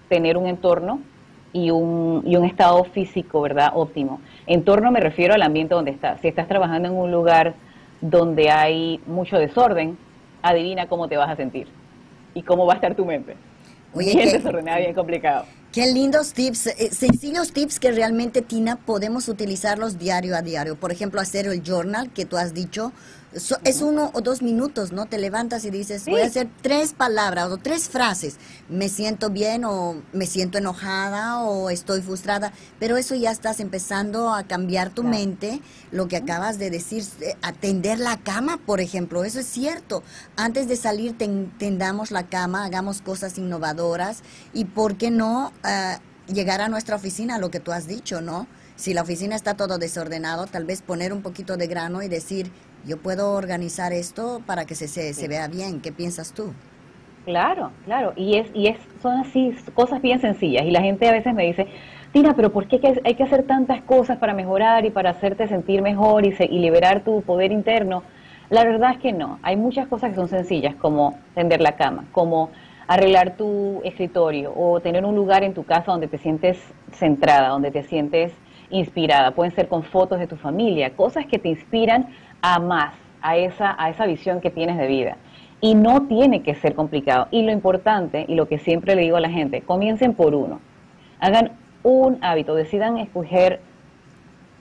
tener 0.09 0.35
un 0.35 0.47
entorno 0.47 0.99
y 1.53 1.71
un, 1.71 2.21
y 2.25 2.35
un 2.35 2.43
estado 2.43 2.83
físico, 2.83 3.39
¿verdad? 3.39 3.71
Óptimo. 3.75 4.19
Entorno 4.45 4.91
me 4.91 4.99
refiero 4.99 5.33
al 5.33 5.41
ambiente 5.41 5.73
donde 5.73 5.91
estás. 5.91 6.19
Si 6.19 6.27
estás 6.27 6.49
trabajando 6.49 6.89
en 6.89 6.95
un 6.95 7.13
lugar 7.13 7.53
donde 8.01 8.49
hay 8.49 8.99
mucho 9.07 9.37
desorden, 9.37 9.97
adivina 10.41 10.87
cómo 10.87 11.07
te 11.07 11.15
vas 11.15 11.29
a 11.29 11.37
sentir 11.37 11.69
y 12.35 12.43
cómo 12.43 12.67
va 12.67 12.73
a 12.73 12.75
estar 12.75 12.93
tu 12.93 13.03
mente. 13.05 13.35
Oye, 13.93 14.13
bien 14.13 14.31
desordenada, 14.31 14.77
bien 14.77 14.93
complicado. 14.93 15.45
Qué 15.75 15.87
lindos 15.87 16.31
tips, 16.31 16.67
eh, 16.67 16.89
sencillos 16.97 17.51
tips 17.51 17.81
que 17.81 17.91
realmente, 17.91 18.41
Tina, 18.41 18.77
podemos 18.77 19.27
utilizarlos 19.27 19.99
diario 19.99 20.37
a 20.37 20.41
diario. 20.41 20.79
Por 20.79 20.93
ejemplo, 20.93 21.19
hacer 21.19 21.47
el 21.47 21.63
journal 21.63 22.13
que 22.13 22.23
tú 22.23 22.37
has 22.37 22.53
dicho, 22.53 22.93
es 23.63 23.81
uno 23.81 24.11
o 24.13 24.21
dos 24.21 24.41
minutos, 24.41 24.93
¿no? 24.93 25.07
Te 25.07 25.17
levantas 25.17 25.65
y 25.65 25.69
dices, 25.69 26.05
voy 26.05 26.21
a 26.21 26.25
hacer 26.25 26.47
tres 26.61 26.93
palabras 26.93 27.51
o 27.51 27.57
tres 27.57 27.89
frases. 27.89 28.37
Me 28.69 28.87
siento 28.87 29.29
bien 29.29 29.65
o 29.65 30.01
me 30.13 30.25
siento 30.25 30.57
enojada 30.57 31.41
o 31.41 31.69
estoy 31.69 32.01
frustrada. 32.01 32.53
Pero 32.79 32.95
eso 32.95 33.13
ya 33.13 33.31
estás 33.31 33.59
empezando 33.59 34.33
a 34.33 34.43
cambiar 34.43 34.89
tu 34.89 35.03
mente. 35.03 35.61
Lo 35.91 36.07
que 36.07 36.15
acabas 36.15 36.59
de 36.59 36.69
decir, 36.69 37.03
eh, 37.19 37.35
atender 37.41 37.99
la 37.99 38.17
cama, 38.17 38.57
por 38.65 38.79
ejemplo, 38.79 39.25
eso 39.25 39.41
es 39.41 39.47
cierto. 39.47 40.01
Antes 40.37 40.69
de 40.69 40.77
salir, 40.77 41.17
tendamos 41.17 42.11
la 42.11 42.27
cama, 42.27 42.63
hagamos 42.63 43.01
cosas 43.01 43.37
innovadoras 43.37 44.23
y, 44.53 44.63
¿por 44.63 44.95
qué 44.95 45.11
no 45.11 45.51
ah, 45.65 45.99
llegar 46.27 46.61
a 46.61 46.69
nuestra 46.69 46.95
oficina, 46.95 47.37
lo 47.37 47.51
que 47.51 47.59
tú 47.59 47.71
has 47.71 47.87
dicho, 47.87 48.21
¿no? 48.21 48.47
Si 48.75 48.93
la 48.93 49.01
oficina 49.01 49.35
está 49.35 49.55
todo 49.55 49.77
desordenado, 49.77 50.47
tal 50.47 50.65
vez 50.65 50.81
poner 50.81 51.13
un 51.13 51.21
poquito 51.21 51.55
de 51.57 51.67
grano 51.67 52.01
y 52.01 52.09
decir, 52.09 52.51
yo 52.85 52.97
puedo 52.97 53.33
organizar 53.33 53.93
esto 53.93 54.41
para 54.45 54.65
que 54.65 54.75
se, 54.75 54.87
se, 54.87 55.27
vea 55.27 55.47
bien. 55.47 55.81
¿Qué 55.81 55.91
piensas 55.91 56.33
tú? 56.33 56.53
Claro, 57.25 57.71
claro. 57.85 58.13
Y 58.15 58.37
es, 58.37 58.47
y 58.53 58.67
es, 58.67 58.77
son 59.01 59.17
así 59.19 59.55
cosas 59.73 60.01
bien 60.01 60.19
sencillas. 60.19 60.65
Y 60.65 60.71
la 60.71 60.81
gente 60.81 61.07
a 61.07 61.11
veces 61.11 61.33
me 61.33 61.45
dice, 61.45 61.67
Tina, 62.11 62.35
pero 62.35 62.51
¿por 62.51 62.67
qué 62.67 62.79
hay 63.03 63.15
que 63.15 63.23
hacer 63.23 63.43
tantas 63.43 63.81
cosas 63.83 64.17
para 64.17 64.33
mejorar 64.33 64.85
y 64.85 64.91
para 64.91 65.11
hacerte 65.11 65.47
sentir 65.47 65.81
mejor 65.81 66.25
y, 66.25 66.35
y 66.37 66.59
liberar 66.59 67.03
tu 67.03 67.21
poder 67.21 67.51
interno? 67.51 68.03
La 68.49 68.63
verdad 68.63 68.91
es 68.91 68.99
que 68.99 69.11
no. 69.13 69.39
Hay 69.41 69.55
muchas 69.55 69.87
cosas 69.87 70.11
que 70.11 70.15
son 70.17 70.27
sencillas, 70.27 70.75
como 70.75 71.17
tender 71.33 71.61
la 71.61 71.75
cama, 71.77 72.05
como 72.11 72.51
arreglar 72.87 73.35
tu 73.37 73.81
escritorio 73.83 74.53
o 74.55 74.79
tener 74.79 75.05
un 75.05 75.15
lugar 75.15 75.43
en 75.43 75.53
tu 75.53 75.63
casa 75.63 75.91
donde 75.91 76.07
te 76.07 76.17
sientes 76.17 76.57
centrada, 76.91 77.49
donde 77.49 77.71
te 77.71 77.83
sientes 77.83 78.33
inspirada. 78.69 79.31
Pueden 79.31 79.53
ser 79.53 79.67
con 79.67 79.83
fotos 79.83 80.19
de 80.19 80.27
tu 80.27 80.35
familia, 80.35 80.95
cosas 80.95 81.25
que 81.25 81.39
te 81.39 81.49
inspiran 81.49 82.07
a 82.41 82.59
más, 82.59 82.93
a 83.21 83.37
esa, 83.37 83.75
a 83.77 83.89
esa 83.89 84.05
visión 84.05 84.41
que 84.41 84.49
tienes 84.49 84.77
de 84.77 84.87
vida. 84.87 85.17
Y 85.61 85.73
no 85.73 86.03
tiene 86.03 86.43
que 86.43 86.55
ser 86.55 86.75
complicado. 86.75 87.27
Y 87.31 87.43
lo 87.43 87.51
importante, 87.51 88.25
y 88.27 88.35
lo 88.35 88.47
que 88.47 88.59
siempre 88.59 88.95
le 88.95 89.01
digo 89.01 89.17
a 89.17 89.21
la 89.21 89.29
gente, 89.29 89.61
comiencen 89.61 90.13
por 90.13 90.35
uno. 90.35 90.59
Hagan 91.19 91.51
un 91.81 92.17
hábito, 92.23 92.55
decidan 92.55 92.97
escoger 92.97 93.61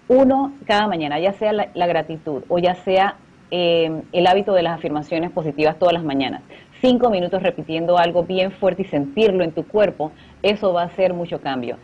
uno 0.08 0.52
cada 0.66 0.86
mañana, 0.86 1.18
ya 1.18 1.32
sea 1.32 1.52
la, 1.52 1.86
gratitud 1.86 2.44
o 2.48 2.58
ya 2.58 2.74
sea 2.74 3.16
eh, 3.50 4.02
el 4.12 4.26
hábito 4.26 4.52
de 4.52 4.62
las 4.62 4.78
afirmaciones 4.78 5.30
positivas 5.30 5.78
todas 5.78 5.94
las 5.94 6.04
mañanas. 6.04 6.42
Cinco 6.84 7.08
minutos 7.08 7.42
repitiendo 7.42 7.96
algo 7.96 8.24
bien 8.24 8.52
fuerte 8.52 8.82
y 8.82 8.84
sentirlo 8.84 9.42
en 9.42 9.52
tu 9.52 9.66
cuerpo, 9.66 10.12
eso 10.42 10.74
va 10.74 10.82
a 10.82 10.84
hacer 10.84 11.14
mucho 11.14 11.40
cambio. 11.40 11.78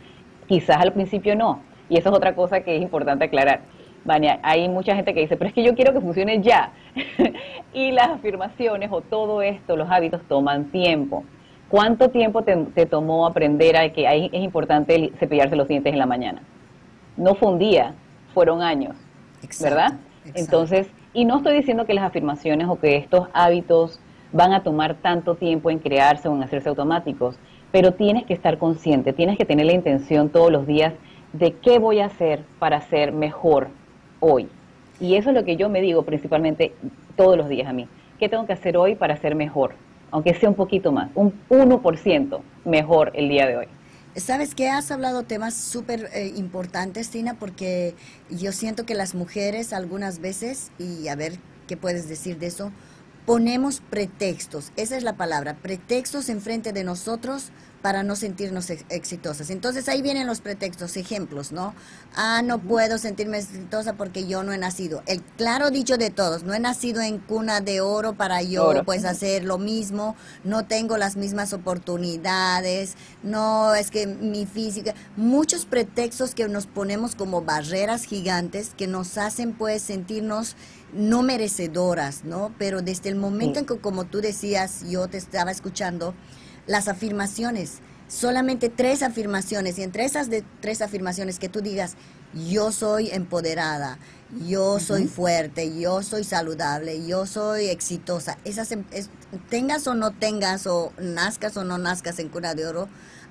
Quizás 0.45 0.77
al 0.77 0.93
principio 0.93 1.35
no, 1.35 1.63
y 1.89 1.97
eso 1.97 2.09
es 2.09 2.15
otra 2.15 2.35
cosa 2.35 2.61
que 2.61 2.75
es 2.75 2.83
importante 2.83 3.25
aclarar. 3.25 3.61
Vania, 4.05 4.39
hay 4.43 4.69
mucha 4.69 4.95
gente 4.95 5.15
que 5.15 5.21
dice, 5.21 5.37
pero 5.37 5.47
es 5.47 5.55
que 5.55 5.63
yo 5.63 5.73
quiero 5.73 5.91
que 5.91 6.01
funcione 6.01 6.39
ya. 6.43 6.73
y 7.73 7.91
las 7.93 8.09
afirmaciones 8.09 8.91
o 8.91 9.01
todo 9.01 9.41
esto, 9.41 9.75
los 9.75 9.89
hábitos 9.89 10.21
toman 10.27 10.65
tiempo. 10.65 11.23
¿Cuánto 11.67 12.11
tiempo 12.11 12.43
te, 12.43 12.85
tomó 12.85 13.25
aprender 13.25 13.77
a 13.77 13.89
que 13.89 14.05
es 14.31 14.43
importante 14.43 15.13
cepillarse 15.17 15.55
los 15.55 15.67
dientes 15.67 15.91
en 15.91 15.97
la 15.97 16.05
mañana? 16.05 16.43
No 17.17 17.33
fue 17.33 17.49
un 17.49 17.57
día, 17.57 17.95
fueron 18.35 18.61
años, 18.61 18.95
¿verdad? 19.63 19.93
Entonces, 20.35 20.91
y 21.11 21.25
no 21.25 21.37
estoy 21.37 21.55
diciendo 21.55 21.87
que 21.87 21.95
las 21.95 22.03
afirmaciones 22.03 22.67
o 22.69 22.79
que 22.79 22.97
estos 22.97 23.29
hábitos 23.33 23.99
van 24.31 24.53
a 24.53 24.63
tomar 24.63 24.95
tanto 24.95 25.35
tiempo 25.35 25.69
en 25.69 25.79
crearse 25.79 26.27
o 26.27 26.35
en 26.35 26.43
hacerse 26.43 26.69
automáticos, 26.69 27.35
pero 27.71 27.93
tienes 27.93 28.25
que 28.25 28.33
estar 28.33 28.57
consciente, 28.57 29.13
tienes 29.13 29.37
que 29.37 29.45
tener 29.45 29.65
la 29.65 29.73
intención 29.73 30.29
todos 30.29 30.51
los 30.51 30.67
días 30.67 30.93
de 31.33 31.53
qué 31.53 31.79
voy 31.79 31.99
a 31.99 32.05
hacer 32.05 32.43
para 32.59 32.81
ser 32.81 33.11
mejor 33.11 33.69
hoy. 34.19 34.49
Y 34.99 35.15
eso 35.15 35.29
es 35.29 35.35
lo 35.35 35.43
que 35.43 35.55
yo 35.55 35.69
me 35.69 35.81
digo 35.81 36.03
principalmente 36.03 36.73
todos 37.15 37.37
los 37.37 37.49
días 37.49 37.67
a 37.67 37.73
mí. 37.73 37.87
¿Qué 38.19 38.29
tengo 38.29 38.45
que 38.45 38.53
hacer 38.53 38.77
hoy 38.77 38.95
para 38.95 39.17
ser 39.17 39.35
mejor? 39.35 39.73
Aunque 40.11 40.33
sea 40.33 40.49
un 40.49 40.55
poquito 40.55 40.91
más, 40.91 41.09
un 41.15 41.33
1% 41.49 42.39
mejor 42.65 43.11
el 43.15 43.29
día 43.29 43.47
de 43.47 43.57
hoy. 43.57 43.67
Sabes 44.15 44.53
que 44.55 44.69
has 44.69 44.91
hablado 44.91 45.23
temas 45.23 45.53
súper 45.53 46.09
eh, 46.13 46.33
importantes, 46.35 47.09
Tina, 47.09 47.35
porque 47.35 47.95
yo 48.29 48.51
siento 48.51 48.85
que 48.85 48.93
las 48.93 49.15
mujeres 49.15 49.71
algunas 49.71 50.19
veces, 50.19 50.71
y 50.77 51.07
a 51.07 51.15
ver 51.15 51.33
qué 51.65 51.77
puedes 51.77 52.09
decir 52.09 52.37
de 52.37 52.47
eso, 52.47 52.71
ponemos 53.31 53.81
pretextos, 53.89 54.73
esa 54.75 54.97
es 54.97 55.03
la 55.03 55.15
palabra, 55.15 55.55
pretextos 55.55 56.27
enfrente 56.27 56.73
de 56.73 56.83
nosotros 56.83 57.53
para 57.81 58.03
no 58.03 58.17
sentirnos 58.17 58.69
exitosas. 58.69 59.49
Entonces 59.49 59.87
ahí 59.87 60.01
vienen 60.01 60.27
los 60.27 60.41
pretextos, 60.41 60.97
ejemplos, 60.97 61.53
¿no? 61.53 61.73
Ah, 62.13 62.41
no 62.43 62.59
puedo 62.59 62.97
sentirme 62.97 63.39
exitosa 63.39 63.93
porque 63.93 64.27
yo 64.27 64.43
no 64.43 64.51
he 64.51 64.57
nacido. 64.57 65.01
El 65.07 65.23
claro 65.23 65.71
dicho 65.71 65.97
de 65.97 66.09
todos, 66.09 66.43
no 66.43 66.53
he 66.53 66.59
nacido 66.59 67.01
en 67.01 67.19
cuna 67.19 67.61
de 67.61 67.79
oro 67.79 68.13
para 68.13 68.41
yo 68.41 68.83
pues 68.85 69.05
hacer 69.05 69.45
lo 69.45 69.57
mismo, 69.57 70.17
no 70.43 70.65
tengo 70.65 70.97
las 70.97 71.15
mismas 71.15 71.53
oportunidades, 71.53 72.95
no 73.23 73.73
es 73.73 73.91
que 73.91 74.07
mi 74.07 74.45
física, 74.45 74.93
muchos 75.15 75.65
pretextos 75.65 76.35
que 76.35 76.49
nos 76.49 76.67
ponemos 76.67 77.15
como 77.15 77.41
barreras 77.41 78.03
gigantes 78.03 78.73
que 78.75 78.87
nos 78.87 79.17
hacen 79.17 79.53
pues 79.53 79.81
sentirnos 79.81 80.57
no 80.93 81.23
merecedoras, 81.23 82.23
¿no? 82.23 82.53
Pero 82.57 82.81
desde 82.81 83.09
el 83.09 83.15
momento 83.15 83.59
en 83.59 83.65
que, 83.65 83.77
como 83.77 84.05
tú 84.05 84.21
decías, 84.21 84.83
yo 84.89 85.07
te 85.07 85.17
estaba 85.17 85.51
escuchando, 85.51 86.13
las 86.67 86.87
afirmaciones, 86.87 87.79
solamente 88.07 88.69
tres 88.69 89.03
afirmaciones, 89.03 89.79
y 89.79 89.83
entre 89.83 90.05
esas 90.05 90.29
de 90.29 90.43
tres 90.59 90.81
afirmaciones 90.81 91.39
que 91.39 91.49
tú 91.49 91.61
digas, 91.61 91.95
yo 92.47 92.71
soy 92.71 93.09
empoderada, 93.09 93.97
yo 94.47 94.79
soy 94.79 95.07
fuerte, 95.07 95.77
yo 95.77 96.01
soy 96.03 96.23
saludable, 96.23 97.05
yo 97.05 97.25
soy 97.25 97.65
exitosa, 97.65 98.37
esas 98.45 98.71
em, 98.71 98.83
tengas 99.49 99.87
o 99.87 99.95
no 99.95 100.11
tengas, 100.11 100.67
o 100.67 100.93
nazcas 100.99 101.57
o 101.57 101.63
no 101.63 101.77
nazcas 101.77 102.19
en 102.19 102.29
cuna 102.29 102.53
de 102.53 102.65
oro, 102.67 102.87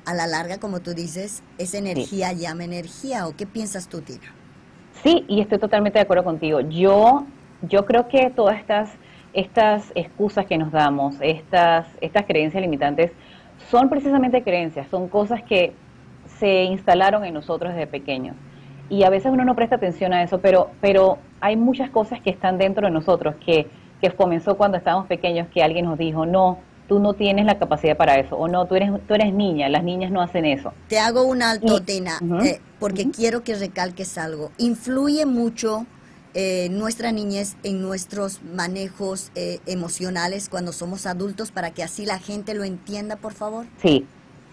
a 0.06 0.14
la 0.14 0.26
larga, 0.26 0.58
como 0.58 0.80
tú 0.80 0.94
dices, 0.94 1.42
esa 1.58 1.78
energía 1.78 2.32
llama 2.32 2.64
energía, 2.64 3.26
¿o 3.26 3.36
qué 3.36 3.46
piensas 3.46 3.88
tú, 3.88 4.00
Tina? 4.00 4.34
Sí, 5.02 5.24
y 5.28 5.40
estoy 5.40 5.58
totalmente 5.58 5.98
de 5.98 6.02
acuerdo 6.02 6.24
contigo. 6.24 6.60
Yo, 6.60 7.26
yo 7.62 7.86
creo 7.86 8.08
que 8.08 8.30
todas 8.30 8.58
estas 8.58 8.90
estas 9.32 9.92
excusas 9.94 10.46
que 10.46 10.58
nos 10.58 10.72
damos, 10.72 11.16
estas, 11.20 11.86
estas 12.00 12.24
creencias 12.26 12.60
limitantes, 12.60 13.12
son 13.70 13.88
precisamente 13.88 14.42
creencias, 14.42 14.88
son 14.88 15.08
cosas 15.08 15.42
que 15.42 15.72
se 16.38 16.64
instalaron 16.64 17.24
en 17.24 17.34
nosotros 17.34 17.72
desde 17.72 17.86
pequeños. 17.86 18.36
Y 18.88 19.04
a 19.04 19.10
veces 19.10 19.30
uno 19.32 19.44
no 19.44 19.54
presta 19.54 19.76
atención 19.76 20.12
a 20.12 20.22
eso, 20.22 20.40
pero, 20.40 20.70
pero 20.80 21.18
hay 21.40 21.56
muchas 21.56 21.90
cosas 21.90 22.20
que 22.20 22.30
están 22.30 22.58
dentro 22.58 22.86
de 22.86 22.92
nosotros, 22.92 23.36
que, 23.44 23.68
que 24.00 24.10
comenzó 24.10 24.56
cuando 24.56 24.78
estábamos 24.78 25.06
pequeños, 25.06 25.46
que 25.48 25.62
alguien 25.62 25.84
nos 25.84 25.96
dijo, 25.96 26.26
no, 26.26 26.58
tú 26.88 26.98
no 26.98 27.14
tienes 27.14 27.44
la 27.44 27.58
capacidad 27.58 27.96
para 27.96 28.18
eso, 28.18 28.36
o 28.36 28.48
no, 28.48 28.66
tú 28.66 28.74
eres, 28.74 28.90
tú 29.06 29.14
eres 29.14 29.32
niña, 29.32 29.68
las 29.68 29.84
niñas 29.84 30.10
no 30.10 30.20
hacen 30.20 30.44
eso. 30.44 30.72
Te 30.88 30.98
hago 30.98 31.22
un 31.22 31.42
alto, 31.42 31.80
Tina, 31.82 32.18
eh, 32.42 32.60
porque 32.80 33.10
quiero 33.12 33.44
que 33.44 33.54
recalques 33.54 34.18
algo. 34.18 34.50
Influye 34.58 35.24
mucho 35.24 35.86
eh, 36.34 36.68
nuestra 36.70 37.12
niñez 37.12 37.56
en 37.62 37.82
nuestros 37.82 38.42
manejos 38.42 39.32
eh, 39.34 39.58
emocionales 39.66 40.48
cuando 40.48 40.72
somos 40.72 41.06
adultos 41.06 41.50
para 41.50 41.70
que 41.72 41.82
así 41.82 42.06
la 42.06 42.18
gente 42.18 42.54
lo 42.54 42.64
entienda, 42.64 43.16
por 43.16 43.32
favor? 43.32 43.66
Sí, 43.82 44.06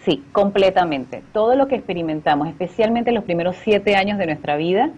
Sí, 0.04 0.24
completamente. 0.32 1.22
Todo 1.32 1.54
lo 1.56 1.68
que 1.68 1.74
experimentamos, 1.74 2.48
especialmente 2.48 3.10
en 3.10 3.16
los 3.16 3.24
primeros 3.24 3.56
siete 3.62 3.96
años 3.96 4.16
de 4.16 4.26
nuestra 4.26 4.56
vida, 4.56 4.90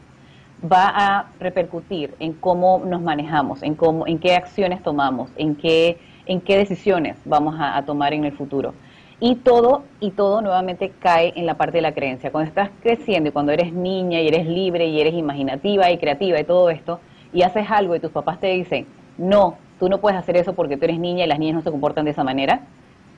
va 0.70 0.88
a 0.88 1.32
repercutir 1.40 2.14
en 2.18 2.34
cómo 2.34 2.82
nos 2.84 3.00
manejamos, 3.00 3.62
en 3.62 3.74
cómo, 3.74 4.06
en 4.06 4.18
qué 4.18 4.34
acciones 4.34 4.82
tomamos, 4.82 5.30
en 5.36 5.56
qué, 5.56 5.98
en 6.26 6.40
qué 6.40 6.58
decisiones 6.58 7.16
vamos 7.24 7.56
a, 7.58 7.82
tomar 7.84 8.12
en 8.12 8.24
el 8.24 8.32
futuro. 8.32 8.74
Y 9.20 9.36
todo, 9.36 9.84
y 10.00 10.12
todo 10.12 10.40
nuevamente 10.40 10.92
cae 10.98 11.34
en 11.36 11.46
la 11.46 11.58
parte 11.58 11.78
de 11.78 11.82
la 11.82 11.92
creencia. 11.92 12.32
Cuando 12.32 12.48
estás 12.48 12.70
creciendo 12.82 13.28
y 13.28 13.32
cuando 13.32 13.52
eres 13.52 13.72
niña 13.72 14.20
y 14.20 14.28
eres 14.28 14.46
libre 14.46 14.86
y 14.86 15.00
eres 15.00 15.14
imaginativa 15.14 15.90
y 15.90 15.98
creativa 15.98 16.40
y 16.40 16.44
todo 16.44 16.70
esto, 16.70 17.00
y 17.32 17.42
haces 17.42 17.66
algo 17.70 17.94
y 17.94 18.00
tus 18.00 18.10
papás 18.10 18.40
te 18.40 18.48
dicen, 18.48 18.86
no, 19.18 19.58
tú 19.78 19.88
no 19.88 20.00
puedes 20.00 20.18
hacer 20.18 20.36
eso 20.36 20.54
porque 20.54 20.76
tú 20.76 20.84
eres 20.84 20.98
niña 20.98 21.24
y 21.24 21.28
las 21.28 21.38
niñas 21.38 21.56
no 21.56 21.62
se 21.62 21.70
comportan 21.70 22.06
de 22.06 22.12
esa 22.12 22.24
manera, 22.24 22.62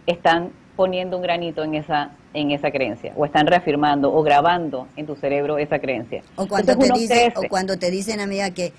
están 0.06 0.50
poniendo 0.76 1.16
un 1.16 1.22
granito 1.22 1.62
en 1.62 1.74
esa 1.74 2.10
en 2.34 2.50
esa 2.50 2.70
creencia 2.70 3.12
o 3.16 3.24
están 3.24 3.46
reafirmando 3.46 4.12
o 4.12 4.22
grabando 4.22 4.88
en 4.96 5.06
tu 5.06 5.16
cerebro 5.16 5.58
esa 5.58 5.78
creencia. 5.78 6.22
O 6.36 6.46
cuando, 6.46 6.76
te, 6.76 6.88
dice, 6.92 7.32
o 7.36 7.42
cuando 7.48 7.78
te 7.78 7.90
dicen, 7.90 8.20
amiga, 8.20 8.50
que 8.50 8.72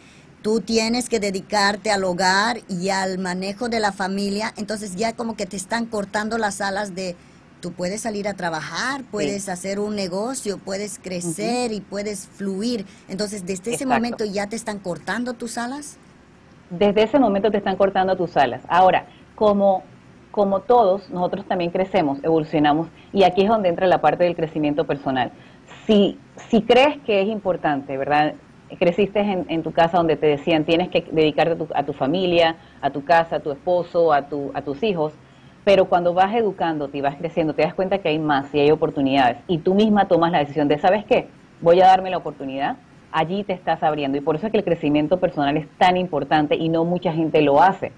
tú 0.43 0.59
tienes 0.59 1.09
que 1.09 1.19
dedicarte 1.19 1.89
al 1.89 2.03
hogar 2.03 2.57
y 2.69 2.89
al 2.89 3.17
manejo 3.17 3.69
de 3.69 3.79
la 3.79 3.91
familia, 3.91 4.53
entonces 4.57 4.95
ya 4.95 5.13
como 5.13 5.35
que 5.35 5.47
te 5.47 5.55
están 5.55 5.88
cortando 5.88 6.38
las 6.38 6.62
alas 6.62 6.93
de 6.93 7.15
tú 7.62 7.71
puedes 7.71 8.01
salir 8.01 8.27
a 8.27 8.33
trabajar, 8.33 9.03
puedes 9.09 9.47
hacer 9.47 9.79
un 9.79 9.95
negocio, 9.95 10.57
puedes 10.57 11.00
crecer 11.00 11.71
y 11.71 11.79
puedes 11.79 12.27
fluir. 12.27 12.85
Entonces, 13.07 13.45
desde 13.45 13.73
ese 13.73 13.85
momento 13.85 14.25
ya 14.25 14.47
te 14.47 14.57
están 14.57 14.79
cortando 14.79 15.33
tus 15.33 15.57
alas. 15.57 15.97
Desde 16.69 17.03
ese 17.03 17.19
momento 17.19 17.50
te 17.50 17.59
están 17.59 17.77
cortando 17.77 18.17
tus 18.17 18.35
alas. 18.35 18.62
Ahora, 18.67 19.07
como 19.35 19.83
como 20.33 20.62
todos, 20.62 21.12
nosotros 21.12 21.45
también 21.45 21.69
crecemos, 21.69 22.17
evolucionamos, 22.23 22.88
y 23.13 23.21
aquí 23.23 23.43
es 23.43 23.50
donde 23.50 23.69
entra 23.69 23.85
la 23.85 24.01
parte 24.01 24.23
del 24.23 24.35
crecimiento 24.35 24.83
personal. 24.85 25.31
Si, 25.85 26.17
si 26.50 26.63
crees 26.63 26.97
que 27.05 27.21
es 27.21 27.27
importante, 27.27 27.95
¿verdad? 27.97 28.33
Creciste 28.77 29.19
en, 29.19 29.63
tu 29.63 29.71
casa 29.71 29.97
donde 29.97 30.15
te 30.15 30.27
decían 30.27 30.63
tienes 30.65 30.89
que 30.89 31.05
dedicarte 31.11 31.65
a 31.73 31.83
tu, 31.83 31.93
familia, 31.93 32.55
a 32.81 32.89
tu 32.89 33.03
casa, 33.03 33.37
a 33.37 33.39
tu 33.39 33.51
esposo, 33.51 34.13
a, 34.13 34.23
tu, 34.27 34.51
a 34.53 34.61
tus 34.61 34.83
hijos, 34.83 35.13
pero 35.63 35.85
cuando 35.85 36.13
vas 36.13 36.33
educándote 36.35 36.97
y 36.97 37.01
vas 37.01 37.15
creciendo, 37.15 37.53
te 37.53 37.61
das 37.61 37.73
cuenta 37.73 37.99
que 37.99 38.09
hay 38.09 38.19
más 38.19 38.53
y 38.53 38.59
hay 38.59 38.71
oportunidades, 38.71 39.37
y 39.47 39.59
tú 39.59 39.75
misma 39.75 40.07
tomas 40.07 40.31
la 40.31 40.39
decisión 40.39 40.67
de, 40.67 40.77
¿sabes 40.79 41.05
qué? 41.05 41.27
Voy 41.61 41.79
a 41.81 41.87
darme 41.87 42.09
la 42.09 42.17
oportunidad, 42.17 42.77
allí 43.11 43.43
te 43.43 43.53
estás 43.53 43.81
abriendo, 43.83 44.17
y 44.17 44.21
por 44.21 44.35
eso 44.35 44.47
es 44.47 44.51
que 44.51 44.57
el 44.57 44.63
crecimiento 44.63 45.19
personal 45.19 45.55
es 45.57 45.67
tan 45.77 45.97
importante 45.97 46.55
y 46.55 46.69
no 46.69 46.83
mucha 46.83 47.13
gente 47.13 47.41
lo 47.41 47.61
hace 47.61 47.91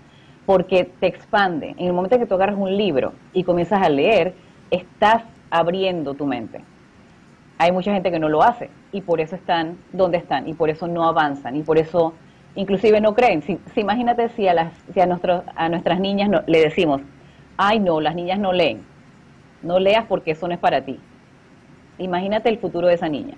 porque 0.45 0.91
te 0.99 1.07
expande. 1.07 1.75
En 1.77 1.87
el 1.87 1.93
momento 1.93 2.19
que 2.19 2.25
tú 2.25 2.35
agarras 2.35 2.57
un 2.57 2.75
libro 2.75 3.13
y 3.33 3.43
comienzas 3.43 3.81
a 3.81 3.89
leer, 3.89 4.35
estás 4.69 5.23
abriendo 5.49 6.13
tu 6.13 6.25
mente. 6.25 6.61
Hay 7.57 7.71
mucha 7.71 7.93
gente 7.93 8.11
que 8.11 8.19
no 8.19 8.29
lo 8.29 8.43
hace 8.43 8.69
y 8.91 9.01
por 9.01 9.21
eso 9.21 9.35
están 9.35 9.77
donde 9.93 10.17
están 10.17 10.47
y 10.47 10.53
por 10.53 10.69
eso 10.69 10.87
no 10.87 11.07
avanzan 11.07 11.55
y 11.55 11.63
por 11.63 11.77
eso 11.77 12.13
inclusive 12.55 12.99
no 13.01 13.13
creen. 13.15 13.41
Si, 13.43 13.59
imagínate 13.75 14.29
si 14.29 14.47
a, 14.47 14.53
las, 14.53 14.73
si 14.93 14.99
a, 14.99 15.05
nuestros, 15.05 15.43
a 15.55 15.69
nuestras 15.69 15.99
niñas 15.99 16.29
no, 16.29 16.41
le 16.47 16.59
decimos, 16.59 17.01
ay 17.57 17.79
no, 17.79 18.01
las 18.01 18.15
niñas 18.15 18.39
no 18.39 18.51
leen, 18.51 18.83
no 19.61 19.79
leas 19.79 20.05
porque 20.05 20.31
eso 20.31 20.47
no 20.47 20.53
es 20.53 20.59
para 20.59 20.83
ti. 20.83 20.99
Imagínate 21.97 22.49
el 22.49 22.59
futuro 22.59 22.87
de 22.87 22.95
esa 22.95 23.07
niña. 23.07 23.35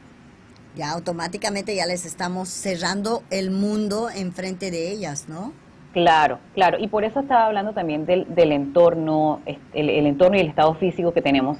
Ya 0.75 0.91
automáticamente 0.91 1.75
ya 1.75 1.85
les 1.85 2.05
estamos 2.05 2.49
cerrando 2.49 3.23
el 3.31 3.51
mundo 3.51 4.09
enfrente 4.09 4.71
de 4.71 4.91
ellas, 4.91 5.27
¿no? 5.27 5.51
Claro, 5.93 6.37
claro. 6.53 6.77
Y 6.79 6.87
por 6.87 7.03
eso 7.03 7.21
estaba 7.21 7.47
hablando 7.47 7.73
también 7.73 8.05
del, 8.05 8.27
del 8.35 8.51
entorno, 8.51 9.41
el, 9.73 10.05
entorno 10.05 10.37
y 10.37 10.41
el 10.41 10.47
estado 10.47 10.75
físico 10.75 11.11
que 11.13 11.23
tenemos, 11.23 11.57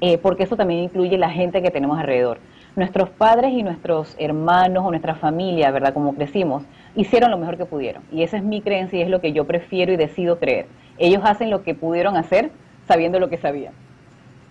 eh, 0.00 0.18
porque 0.18 0.44
eso 0.44 0.56
también 0.56 0.80
incluye 0.80 1.18
la 1.18 1.30
gente 1.30 1.62
que 1.62 1.70
tenemos 1.70 1.98
alrededor. 1.98 2.38
Nuestros 2.76 3.10
padres 3.10 3.52
y 3.52 3.62
nuestros 3.62 4.16
hermanos 4.18 4.84
o 4.86 4.90
nuestra 4.90 5.14
familia, 5.14 5.70
¿verdad? 5.70 5.92
Como 5.92 6.14
crecimos, 6.14 6.62
hicieron 6.94 7.30
lo 7.30 7.38
mejor 7.38 7.56
que 7.56 7.64
pudieron. 7.64 8.02
Y 8.10 8.22
esa 8.22 8.36
es 8.36 8.42
mi 8.42 8.62
creencia 8.62 8.98
y 8.98 9.02
es 9.02 9.08
lo 9.08 9.20
que 9.20 9.32
yo 9.32 9.46
prefiero 9.46 9.92
y 9.92 9.96
decido 9.96 10.38
creer. 10.38 10.66
Ellos 10.98 11.22
hacen 11.24 11.50
lo 11.50 11.62
que 11.62 11.74
pudieron 11.74 12.16
hacer 12.16 12.50
sabiendo 12.86 13.18
lo 13.18 13.28
que 13.28 13.38
sabían. 13.38 13.72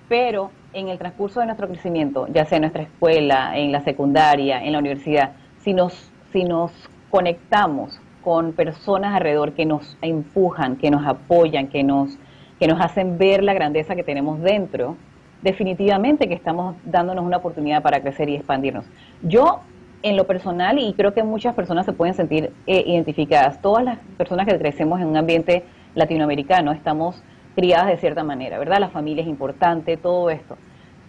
Pero 0.07 0.51
en 0.73 0.89
el 0.89 0.97
transcurso 0.97 1.39
de 1.39 1.45
nuestro 1.45 1.67
crecimiento, 1.67 2.27
ya 2.27 2.45
sea 2.45 2.57
en 2.57 2.63
nuestra 2.63 2.83
escuela, 2.83 3.57
en 3.57 3.71
la 3.71 3.81
secundaria, 3.81 4.63
en 4.63 4.73
la 4.73 4.79
universidad, 4.79 5.31
si 5.59 5.73
nos, 5.73 6.11
si 6.31 6.43
nos 6.43 6.71
conectamos 7.09 7.99
con 8.23 8.53
personas 8.53 9.15
alrededor 9.15 9.53
que 9.53 9.65
nos 9.65 9.97
empujan, 10.01 10.75
que 10.75 10.91
nos 10.91 11.05
apoyan, 11.05 11.67
que 11.67 11.83
nos, 11.83 12.17
que 12.59 12.67
nos 12.67 12.81
hacen 12.81 13.17
ver 13.17 13.43
la 13.43 13.53
grandeza 13.53 13.95
que 13.95 14.03
tenemos 14.03 14.41
dentro, 14.41 14.97
definitivamente 15.41 16.27
que 16.27 16.33
estamos 16.33 16.75
dándonos 16.85 17.25
una 17.25 17.37
oportunidad 17.37 17.81
para 17.81 18.01
crecer 18.01 18.29
y 18.29 18.35
expandirnos. 18.35 18.85
Yo, 19.21 19.61
en 20.03 20.15
lo 20.17 20.25
personal, 20.25 20.79
y 20.79 20.93
creo 20.93 21.13
que 21.13 21.23
muchas 21.23 21.55
personas 21.55 21.85
se 21.85 21.93
pueden 21.93 22.13
sentir 22.13 22.51
eh, 22.67 22.83
identificadas, 22.87 23.61
todas 23.61 23.83
las 23.83 23.99
personas 24.17 24.47
que 24.47 24.57
crecemos 24.57 24.99
en 25.01 25.07
un 25.07 25.17
ambiente 25.17 25.63
latinoamericano 25.95 26.71
estamos 26.71 27.23
criadas 27.55 27.87
de 27.87 27.97
cierta 27.97 28.23
manera, 28.23 28.59
¿verdad? 28.59 28.79
La 28.79 28.89
familia 28.89 29.21
es 29.21 29.27
importante, 29.27 29.97
todo 29.97 30.29
esto. 30.29 30.57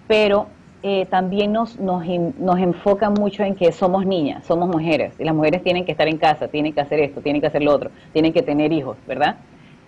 Pero 0.08 0.48
eh, 0.82 1.06
también 1.06 1.52
nos, 1.52 1.78
nos, 1.78 2.04
nos 2.38 2.58
enfocan 2.58 3.14
mucho 3.14 3.42
en 3.44 3.54
que 3.54 3.70
somos 3.70 4.06
niñas, 4.06 4.44
somos 4.46 4.68
mujeres, 4.68 5.14
y 5.18 5.24
las 5.24 5.34
mujeres 5.34 5.62
tienen 5.62 5.84
que 5.84 5.92
estar 5.92 6.08
en 6.08 6.16
casa, 6.16 6.48
tienen 6.48 6.72
que 6.72 6.80
hacer 6.80 7.00
esto, 7.00 7.20
tienen 7.20 7.40
que 7.40 7.48
hacer 7.48 7.62
lo 7.62 7.72
otro, 7.72 7.90
tienen 8.12 8.32
que 8.32 8.42
tener 8.42 8.72
hijos, 8.72 8.96
¿verdad? 9.06 9.36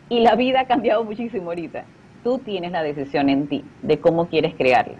Y 0.09 0.20
la 0.20 0.37
vida 0.37 0.61
ha 0.61 0.66
cambiado 0.66 1.02
muchísimo 1.02 1.46
ahorita. 1.46 1.85
Tú 2.22 2.38
tienes 2.38 2.72
la 2.72 2.82
decisión 2.82 3.28
en 3.28 3.48
ti 3.48 3.64
de 3.82 3.98
cómo 3.98 4.26
quieres 4.28 4.54
crearla, 4.54 4.98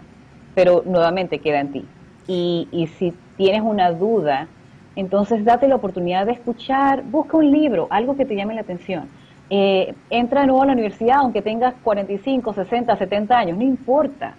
pero 0.55 0.83
nuevamente 0.85 1.39
queda 1.39 1.59
en 1.61 1.71
ti. 1.71 1.85
Y, 2.27 2.67
y 2.71 2.87
si 2.87 3.13
tienes 3.37 3.61
una 3.61 3.91
duda, 3.91 4.47
entonces 4.95 5.43
date 5.43 5.67
la 5.67 5.75
oportunidad 5.75 6.25
de 6.25 6.33
escuchar, 6.33 7.03
busca 7.03 7.37
un 7.37 7.51
libro, 7.51 7.87
algo 7.89 8.15
que 8.15 8.25
te 8.25 8.35
llame 8.35 8.53
la 8.53 8.61
atención. 8.61 9.09
Eh, 9.49 9.93
entra 10.09 10.41
de 10.41 10.47
nuevo 10.47 10.63
a 10.63 10.65
la 10.65 10.73
universidad, 10.73 11.17
aunque 11.17 11.41
tengas 11.41 11.73
45, 11.83 12.53
60, 12.53 12.97
70 12.97 13.37
años, 13.37 13.57
no 13.57 13.63
importa 13.63 14.35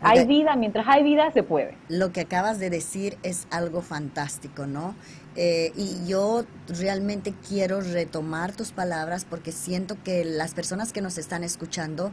hay 0.00 0.26
vida, 0.26 0.56
mientras 0.56 0.86
hay 0.88 1.02
vida 1.02 1.30
se 1.32 1.42
puede. 1.42 1.74
Lo 1.88 2.12
que 2.12 2.20
acabas 2.20 2.58
de 2.58 2.70
decir 2.70 3.18
es 3.22 3.46
algo 3.50 3.82
fantástico, 3.82 4.66
¿no? 4.66 4.94
Eh, 5.36 5.72
y 5.76 6.06
yo 6.06 6.44
realmente 6.68 7.32
quiero 7.48 7.80
retomar 7.80 8.52
tus 8.52 8.72
palabras 8.72 9.24
porque 9.24 9.52
siento 9.52 9.96
que 10.02 10.24
las 10.24 10.54
personas 10.54 10.92
que 10.92 11.00
nos 11.00 11.16
están 11.16 11.44
escuchando 11.44 12.10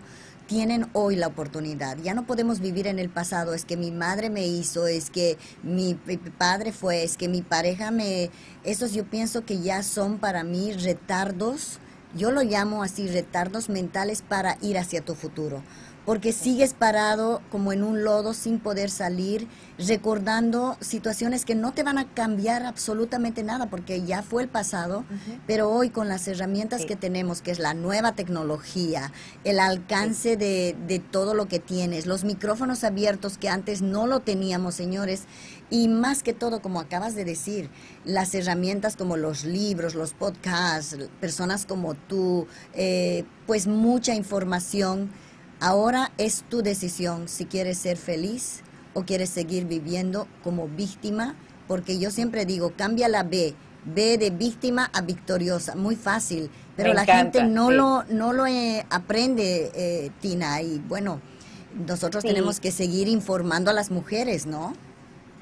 tienen 0.48 0.88
hoy 0.93 1.15
la 1.15 1.28
oportunidad. 1.28 1.98
Ya 1.98 2.13
no 2.13 2.28
podemos 2.28 2.60
vivir 2.60 2.86
en 2.86 3.00
el 3.00 3.10
pasado, 3.10 3.56
es 3.56 3.65
que 3.65 3.78
mi 3.78 3.91
madre 3.91 4.30
me 4.30 4.45
hizo, 4.45 4.86
es 4.86 5.10
que 5.10 5.38
mi 5.63 5.95
padre 6.38 6.71
fue, 6.71 7.04
es 7.04 7.17
que 7.17 7.28
mi 7.28 7.41
pareja 7.41 7.89
me... 7.89 8.30
Esos 8.63 8.93
yo 8.93 9.06
pienso 9.06 9.43
que 9.43 9.60
ya 9.60 9.82
son 9.82 10.19
para 10.19 10.43
mí 10.43 10.74
retardos, 10.74 11.80
yo 12.15 12.32
lo 12.32 12.43
llamo 12.43 12.84
así, 12.84 13.08
retardos 13.08 13.69
mentales 13.69 14.21
para 14.21 14.58
ir 14.62 14.78
hacia 14.78 15.02
tu 15.02 15.15
futuro 15.15 15.63
porque 16.05 16.31
sigues 16.31 16.73
parado 16.73 17.41
como 17.51 17.73
en 17.73 17.83
un 17.83 18.03
lodo 18.03 18.33
sin 18.33 18.59
poder 18.59 18.89
salir, 18.89 19.47
recordando 19.77 20.77
situaciones 20.79 21.45
que 21.45 21.55
no 21.55 21.73
te 21.73 21.83
van 21.83 21.97
a 21.97 22.07
cambiar 22.13 22.63
absolutamente 22.63 23.43
nada, 23.43 23.69
porque 23.69 24.03
ya 24.03 24.21
fue 24.21 24.43
el 24.43 24.49
pasado, 24.49 25.03
pero 25.47 25.69
hoy 25.69 25.89
con 25.89 26.07
las 26.07 26.27
herramientas 26.27 26.85
que 26.85 26.95
tenemos, 26.95 27.41
que 27.41 27.51
es 27.51 27.59
la 27.59 27.73
nueva 27.73 28.13
tecnología, 28.13 29.11
el 29.43 29.59
alcance 29.59 30.37
de, 30.37 30.75
de 30.87 30.99
todo 30.99 31.33
lo 31.33 31.47
que 31.47 31.59
tienes, 31.59 32.05
los 32.05 32.23
micrófonos 32.23 32.83
abiertos 32.83 33.37
que 33.37 33.49
antes 33.49 33.81
no 33.81 34.05
lo 34.05 34.19
teníamos, 34.19 34.75
señores, 34.75 35.23
y 35.69 35.87
más 35.87 36.21
que 36.21 36.33
todo, 36.33 36.61
como 36.61 36.79
acabas 36.79 37.15
de 37.15 37.25
decir, 37.25 37.69
las 38.05 38.35
herramientas 38.35 38.95
como 38.95 39.17
los 39.17 39.43
libros, 39.43 39.95
los 39.95 40.13
podcasts, 40.13 40.97
personas 41.19 41.65
como 41.65 41.95
tú, 41.95 42.47
eh, 42.73 43.25
pues 43.47 43.65
mucha 43.65 44.13
información 44.13 45.09
Ahora 45.59 46.11
es 46.17 46.43
tu 46.49 46.61
decisión 46.61 47.27
si 47.27 47.45
quieres 47.45 47.77
ser 47.77 47.97
feliz 47.97 48.63
o 48.93 49.03
quieres 49.03 49.29
seguir 49.29 49.65
viviendo 49.65 50.27
como 50.43 50.67
víctima, 50.67 51.35
porque 51.67 51.99
yo 51.99 52.11
siempre 52.11 52.45
digo, 52.45 52.73
cambia 52.75 53.07
la 53.07 53.23
B, 53.23 53.53
B 53.85 54.17
de 54.17 54.29
víctima 54.29 54.89
a 54.93 55.01
victoriosa, 55.01 55.75
muy 55.75 55.95
fácil, 55.95 56.49
pero 56.75 56.93
la 56.93 57.05
gente 57.05 57.43
no 57.43 57.71
lo 57.71 58.03
no 58.05 58.33
lo 58.33 58.45
eh, 58.45 58.85
aprende, 58.89 59.71
eh, 59.75 60.11
Tina, 60.21 60.61
y 60.61 60.79
bueno, 60.87 61.19
nosotros 61.87 62.23
tenemos 62.23 62.59
que 62.59 62.71
seguir 62.71 63.07
informando 63.07 63.69
a 63.69 63.73
las 63.73 63.91
mujeres, 63.91 64.45
¿no? 64.45 64.73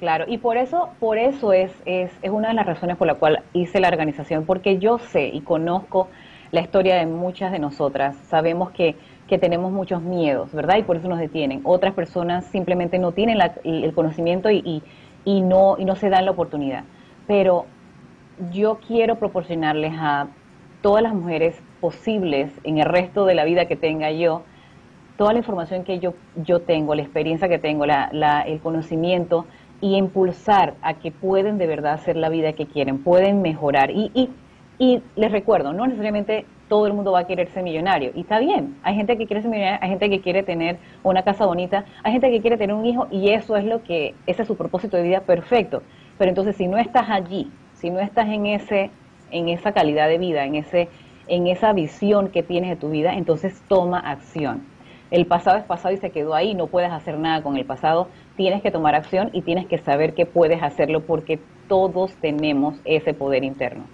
Claro, 0.00 0.24
y 0.28 0.38
por 0.38 0.56
eso, 0.56 0.90
por 0.98 1.18
eso 1.18 1.52
es, 1.52 1.70
es, 1.86 2.10
es 2.22 2.30
una 2.30 2.48
de 2.48 2.54
las 2.54 2.66
razones 2.66 2.96
por 2.96 3.06
la 3.06 3.14
cual 3.14 3.42
hice 3.52 3.80
la 3.80 3.88
organización, 3.88 4.44
porque 4.44 4.78
yo 4.78 4.98
sé 4.98 5.28
y 5.28 5.40
conozco 5.40 6.08
la 6.50 6.60
historia 6.60 6.96
de 6.96 7.06
muchas 7.06 7.52
de 7.52 7.58
nosotras, 7.58 8.16
sabemos 8.28 8.70
que 8.72 8.96
que 9.28 9.38
tenemos 9.38 9.72
muchos 9.72 10.02
miedos, 10.02 10.52
¿verdad? 10.52 10.76
Y 10.78 10.82
por 10.82 10.96
eso 10.96 11.08
nos 11.08 11.18
detienen. 11.18 11.60
Otras 11.64 11.94
personas 11.94 12.44
simplemente 12.46 12.98
no 12.98 13.12
tienen 13.12 13.38
el 13.64 13.94
conocimiento 13.94 14.50
y, 14.50 14.82
y, 15.24 15.40
no, 15.40 15.76
y 15.78 15.84
no 15.84 15.96
se 15.96 16.10
dan 16.10 16.26
la 16.26 16.32
oportunidad. 16.32 16.84
Pero 17.26 17.66
yo 18.52 18.80
quiero 18.86 19.16
proporcionarles 19.16 19.94
a 19.96 20.28
todas 20.82 21.02
las 21.02 21.14
mujeres 21.14 21.62
posibles 21.80 22.52
en 22.64 22.78
el 22.78 22.84
resto 22.84 23.24
de 23.24 23.34
la 23.34 23.44
vida 23.44 23.66
que 23.66 23.76
tenga 23.76 24.10
yo 24.10 24.42
toda 25.16 25.32
la 25.32 25.38
información 25.38 25.84
que 25.84 25.98
yo, 26.00 26.14
yo 26.36 26.60
tengo, 26.60 26.94
la 26.94 27.02
experiencia 27.02 27.48
que 27.48 27.58
tengo, 27.58 27.86
la, 27.86 28.44
el 28.46 28.60
conocimiento 28.60 29.46
y 29.80 29.96
impulsar 29.96 30.74
a 30.82 30.94
que 30.94 31.12
pueden 31.12 31.58
de 31.58 31.66
verdad 31.66 31.94
hacer 31.94 32.16
la 32.16 32.28
vida 32.28 32.54
que 32.54 32.66
quieren, 32.66 32.98
pueden 33.02 33.42
mejorar. 33.42 33.90
Y, 33.90 34.10
y, 34.14 34.30
y 34.78 35.02
les 35.14 35.30
recuerdo, 35.30 35.72
no 35.72 35.86
necesariamente 35.86 36.46
todo 36.68 36.86
el 36.86 36.92
mundo 36.92 37.12
va 37.12 37.20
a 37.20 37.26
querer 37.26 37.48
ser 37.48 37.62
millonario. 37.62 38.12
Y 38.14 38.20
está 38.20 38.38
bien, 38.38 38.76
hay 38.82 38.94
gente 38.94 39.16
que 39.16 39.26
quiere 39.26 39.42
ser 39.42 39.50
millonario, 39.50 39.78
hay 39.82 39.88
gente 39.90 40.10
que 40.10 40.20
quiere 40.20 40.42
tener 40.42 40.78
una 41.02 41.22
casa 41.22 41.46
bonita, 41.46 41.84
hay 42.02 42.12
gente 42.12 42.30
que 42.30 42.40
quiere 42.40 42.56
tener 42.56 42.74
un 42.74 42.86
hijo 42.86 43.06
y 43.10 43.30
eso 43.30 43.56
es 43.56 43.64
lo 43.64 43.82
que, 43.82 44.14
ese 44.26 44.42
es 44.42 44.48
su 44.48 44.56
propósito 44.56 44.96
de 44.96 45.02
vida 45.02 45.20
perfecto. 45.20 45.82
Pero 46.18 46.28
entonces 46.28 46.56
si 46.56 46.66
no 46.66 46.78
estás 46.78 47.08
allí, 47.10 47.50
si 47.74 47.90
no 47.90 48.00
estás 48.00 48.28
en 48.28 48.46
ese, 48.46 48.90
en 49.30 49.48
esa 49.48 49.72
calidad 49.72 50.08
de 50.08 50.18
vida, 50.18 50.44
en 50.44 50.54
ese, 50.54 50.88
en 51.28 51.46
esa 51.46 51.72
visión 51.72 52.28
que 52.28 52.42
tienes 52.42 52.70
de 52.70 52.76
tu 52.76 52.90
vida, 52.90 53.14
entonces 53.14 53.62
toma 53.68 53.98
acción. 53.98 54.62
El 55.10 55.26
pasado 55.26 55.58
es 55.58 55.64
pasado 55.64 55.94
y 55.94 55.98
se 55.98 56.10
quedó 56.10 56.34
ahí, 56.34 56.54
no 56.54 56.66
puedes 56.66 56.90
hacer 56.90 57.18
nada 57.18 57.42
con 57.42 57.56
el 57.56 57.64
pasado, 57.64 58.08
tienes 58.36 58.62
que 58.62 58.70
tomar 58.70 58.94
acción 58.94 59.30
y 59.32 59.42
tienes 59.42 59.66
que 59.66 59.78
saber 59.78 60.14
que 60.14 60.26
puedes 60.26 60.62
hacerlo 60.62 61.00
porque 61.00 61.38
todos 61.68 62.14
tenemos 62.16 62.80
ese 62.84 63.14
poder 63.14 63.44
interno, 63.44 63.84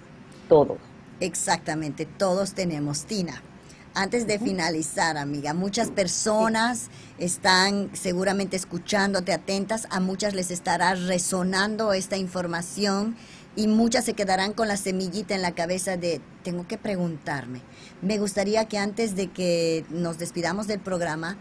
todos. 0.47 0.90
Exactamente, 1.21 2.05
todos 2.05 2.53
tenemos, 2.53 3.05
Tina. 3.05 3.41
Antes 3.93 4.25
de 4.25 4.39
finalizar, 4.39 5.17
amiga, 5.17 5.53
muchas 5.53 5.91
personas 5.91 6.89
están 7.19 7.89
seguramente 7.93 8.55
escuchándote 8.55 9.31
atentas, 9.31 9.85
a 9.91 9.99
muchas 9.99 10.33
les 10.33 10.49
estará 10.49 10.95
resonando 10.95 11.93
esta 11.93 12.17
información 12.17 13.15
y 13.55 13.67
muchas 13.67 14.05
se 14.05 14.13
quedarán 14.13 14.53
con 14.53 14.67
la 14.67 14.77
semillita 14.77 15.35
en 15.35 15.41
la 15.41 15.51
cabeza 15.51 15.95
de, 15.95 16.21
tengo 16.41 16.67
que 16.67 16.77
preguntarme. 16.77 17.61
Me 18.01 18.17
gustaría 18.17 18.65
que 18.65 18.77
antes 18.77 19.15
de 19.15 19.27
que 19.27 19.85
nos 19.89 20.17
despidamos 20.17 20.67
del 20.67 20.79
programa, 20.79 21.37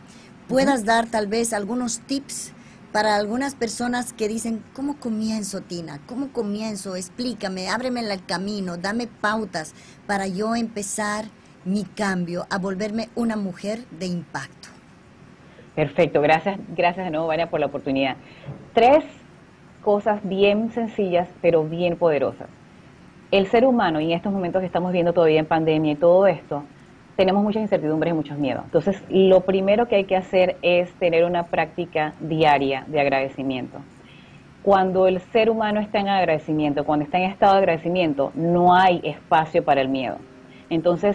puedas 0.48 0.84
dar 0.84 1.08
tal 1.08 1.28
vez 1.28 1.52
algunos 1.52 2.00
tips 2.00 2.52
para 2.92 3.14
algunas 3.16 3.54
personas 3.54 4.12
que 4.12 4.28
dicen, 4.28 4.62
¿cómo 4.74 4.96
comienzo, 4.98 5.60
Tina? 5.60 6.00
¿Cómo 6.06 6.32
comienzo? 6.32 6.96
Explícame, 6.96 7.68
ábreme 7.68 8.00
el 8.00 8.24
camino, 8.24 8.76
dame 8.76 9.06
pautas 9.06 9.74
para 10.06 10.26
yo 10.26 10.56
empezar 10.56 11.26
mi 11.64 11.84
cambio 11.84 12.46
a 12.50 12.58
volverme 12.58 13.08
una 13.14 13.36
mujer 13.36 13.80
de 13.98 14.06
impacto. 14.06 14.68
Perfecto, 15.74 16.20
gracias, 16.20 16.58
gracias 16.76 17.06
de 17.06 17.10
nuevo, 17.12 17.28
Vania, 17.28 17.48
por 17.48 17.60
la 17.60 17.66
oportunidad. 17.66 18.16
Tres 18.74 19.04
cosas 19.82 20.20
bien 20.24 20.72
sencillas, 20.72 21.28
pero 21.40 21.64
bien 21.64 21.96
poderosas. 21.96 22.48
El 23.30 23.46
ser 23.46 23.64
humano, 23.64 24.00
y 24.00 24.06
en 24.06 24.16
estos 24.16 24.32
momentos 24.32 24.60
que 24.60 24.66
estamos 24.66 24.92
viendo 24.92 25.12
todavía 25.12 25.38
en 25.38 25.46
pandemia 25.46 25.92
y 25.92 25.96
todo 25.96 26.26
esto, 26.26 26.64
tenemos 27.20 27.42
muchas 27.42 27.60
incertidumbres 27.60 28.12
y 28.12 28.16
muchos 28.16 28.38
miedos. 28.38 28.64
Entonces, 28.64 29.02
lo 29.10 29.42
primero 29.42 29.86
que 29.88 29.96
hay 29.96 30.04
que 30.04 30.16
hacer 30.16 30.56
es 30.62 30.90
tener 30.94 31.26
una 31.26 31.48
práctica 31.48 32.14
diaria 32.18 32.84
de 32.86 32.98
agradecimiento. 32.98 33.76
Cuando 34.62 35.06
el 35.06 35.20
ser 35.20 35.50
humano 35.50 35.80
está 35.80 35.98
en 35.98 36.08
agradecimiento, 36.08 36.86
cuando 36.86 37.04
está 37.04 37.18
en 37.18 37.24
estado 37.24 37.52
de 37.52 37.58
agradecimiento, 37.58 38.32
no 38.34 38.74
hay 38.74 39.02
espacio 39.04 39.62
para 39.62 39.82
el 39.82 39.90
miedo. 39.90 40.16
Entonces, 40.70 41.14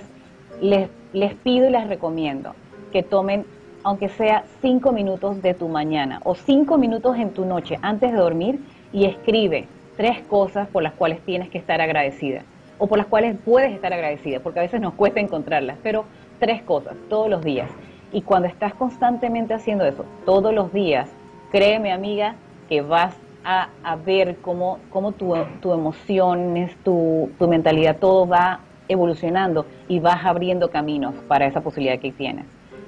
les, 0.62 0.90
les 1.12 1.34
pido 1.34 1.68
y 1.68 1.72
les 1.72 1.88
recomiendo 1.88 2.54
que 2.92 3.02
tomen 3.02 3.44
aunque 3.84 4.10
sea 4.10 4.44
cinco 4.62 4.92
minutos 4.92 5.42
de 5.42 5.56
tu 5.56 5.68
mañana 5.70 6.22
o 6.24 6.36
cinco 6.36 6.78
minutos 6.78 7.18
en 7.18 7.32
tu 7.32 7.46
noche 7.46 7.80
antes 7.82 8.12
de 8.12 8.18
dormir 8.20 8.60
y 8.94 9.06
escribe 9.06 9.68
tres 9.98 10.20
cosas 10.20 10.68
por 10.68 10.84
las 10.84 10.94
cuales 10.94 11.20
tienes 11.22 11.50
que 11.50 11.58
estar 11.58 11.82
agradecida 11.82 12.44
o 12.78 12.88
por 12.88 12.98
las 12.98 13.08
cuales 13.08 13.36
puedes 13.44 13.74
estar 13.74 13.94
agradecida, 13.94 14.40
porque 14.40 14.60
a 14.60 14.64
veces 14.64 14.82
nos 14.82 14.94
cuesta 14.94 15.20
encontrarlas, 15.20 15.78
pero 15.82 16.06
tres 16.40 16.62
cosas 16.64 16.96
todos 17.10 17.30
los 17.30 17.44
días. 17.44 17.70
Y 18.12 18.22
cuando 18.22 18.48
estás 18.48 18.74
constantemente 18.74 19.54
haciendo 19.54 19.86
eso, 19.86 20.06
todos 20.26 20.54
los 20.54 20.72
días, 20.72 21.10
créeme 21.52 21.92
amiga, 21.92 22.36
que 22.70 22.82
vas 22.82 23.16
a, 23.44 23.70
ver 24.04 24.38
cómo, 24.42 24.80
cómo 24.90 25.12
tu, 25.12 25.36
tu 25.62 25.72
emociones, 25.72 26.76
tu, 26.84 27.30
tu 27.38 27.48
mentalidad, 27.48 27.98
todo 27.98 28.28
va 28.28 28.62
evolucionando 28.88 29.66
y 29.88 30.00
vas 30.00 30.26
abriendo 30.26 30.70
caminos 30.70 31.14
para 31.28 31.46
esa 31.46 31.62
posibilidad 31.62 32.00
que 32.00 32.12
tienes. 32.12 32.46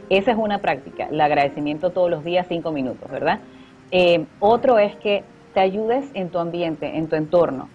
Esa 0.09 0.31
es 0.31 0.37
una 0.37 0.59
práctica, 0.59 1.07
el 1.11 1.19
agradecimiento 1.19 1.91
todos 1.91 2.09
los 2.09 2.23
días, 2.23 2.47
cinco 2.47 2.71
minutos, 2.71 3.09
¿verdad? 3.11 3.39
Eh, 3.91 4.25
otro 4.39 4.79
es 4.79 4.95
que 4.95 5.23
te 5.53 5.59
ayudes 5.59 6.09
en 6.13 6.29
tu 6.29 6.39
ambiente, 6.39 6.97
en 6.97 7.07
tu 7.07 7.15
entorno. 7.15 7.69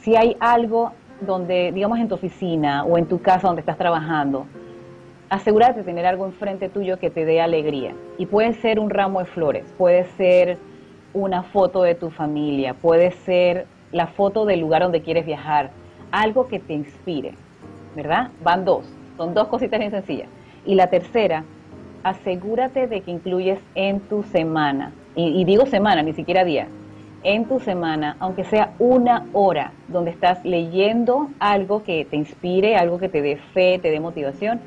Si 0.00 0.16
hay 0.16 0.36
algo 0.40 0.92
donde, 1.20 1.72
digamos, 1.72 1.98
en 1.98 2.08
tu 2.08 2.14
oficina 2.14 2.84
o 2.84 2.98
en 2.98 3.06
tu 3.06 3.20
casa 3.20 3.46
donde 3.46 3.60
estás 3.60 3.78
trabajando, 3.78 4.46
asegúrate 5.30 5.80
de 5.80 5.84
tener 5.84 6.06
algo 6.06 6.26
enfrente 6.26 6.68
tuyo 6.68 6.98
que 6.98 7.10
te 7.10 7.24
dé 7.24 7.40
alegría. 7.40 7.94
Y 8.18 8.26
puede 8.26 8.54
ser 8.54 8.78
un 8.78 8.90
ramo 8.90 9.20
de 9.20 9.26
flores, 9.26 9.64
puede 9.76 10.04
ser 10.16 10.58
una 11.12 11.42
foto 11.42 11.82
de 11.82 11.94
tu 11.94 12.10
familia, 12.10 12.74
puede 12.74 13.10
ser 13.10 13.66
la 13.92 14.06
foto 14.06 14.44
del 14.44 14.60
lugar 14.60 14.82
donde 14.82 15.02
quieres 15.02 15.26
viajar, 15.26 15.70
algo 16.12 16.48
que 16.48 16.58
te 16.58 16.74
inspire, 16.74 17.34
¿verdad? 17.96 18.30
Van 18.42 18.64
dos, 18.64 18.86
son 19.16 19.34
dos 19.34 19.48
cositas 19.48 19.78
bien 19.78 19.90
sencillas. 19.90 20.28
Y 20.64 20.74
la 20.74 20.88
tercera 20.88 21.44
asegúrate 22.02 22.86
de 22.86 23.00
que 23.00 23.10
incluyes 23.10 23.58
en 23.74 24.00
tu 24.00 24.22
semana, 24.22 24.92
y, 25.14 25.44
digo 25.44 25.66
semana, 25.66 26.02
ni 26.02 26.12
siquiera 26.12 26.44
día, 26.44 26.68
en 27.22 27.46
tu 27.46 27.60
semana, 27.60 28.16
aunque 28.20 28.44
sea 28.44 28.74
una 28.78 29.26
hora, 29.32 29.72
donde 29.88 30.10
estás 30.10 30.44
leyendo 30.44 31.28
algo 31.40 31.82
que 31.82 32.04
te 32.04 32.16
inspire, 32.16 32.76
algo 32.76 32.98
que 32.98 33.08
te 33.08 33.22
dé 33.22 33.36
fe, 33.52 33.78
te 33.78 33.90
dé 33.90 34.00
motivación, 34.00 34.60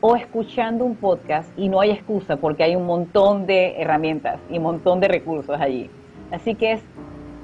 o 0.00 0.14
escuchando 0.14 0.84
un 0.84 0.94
podcast 0.94 1.50
y 1.58 1.68
no 1.68 1.80
hay 1.80 1.90
excusa 1.90 2.36
porque 2.36 2.62
hay 2.62 2.76
un 2.76 2.86
montón 2.86 3.46
de 3.46 3.80
herramientas 3.80 4.38
y 4.48 4.58
un 4.58 4.62
montón 4.62 5.00
de 5.00 5.08
recursos 5.08 5.60
allí. 5.60 5.90
Así 6.30 6.54
que 6.54 6.72
es 6.72 6.82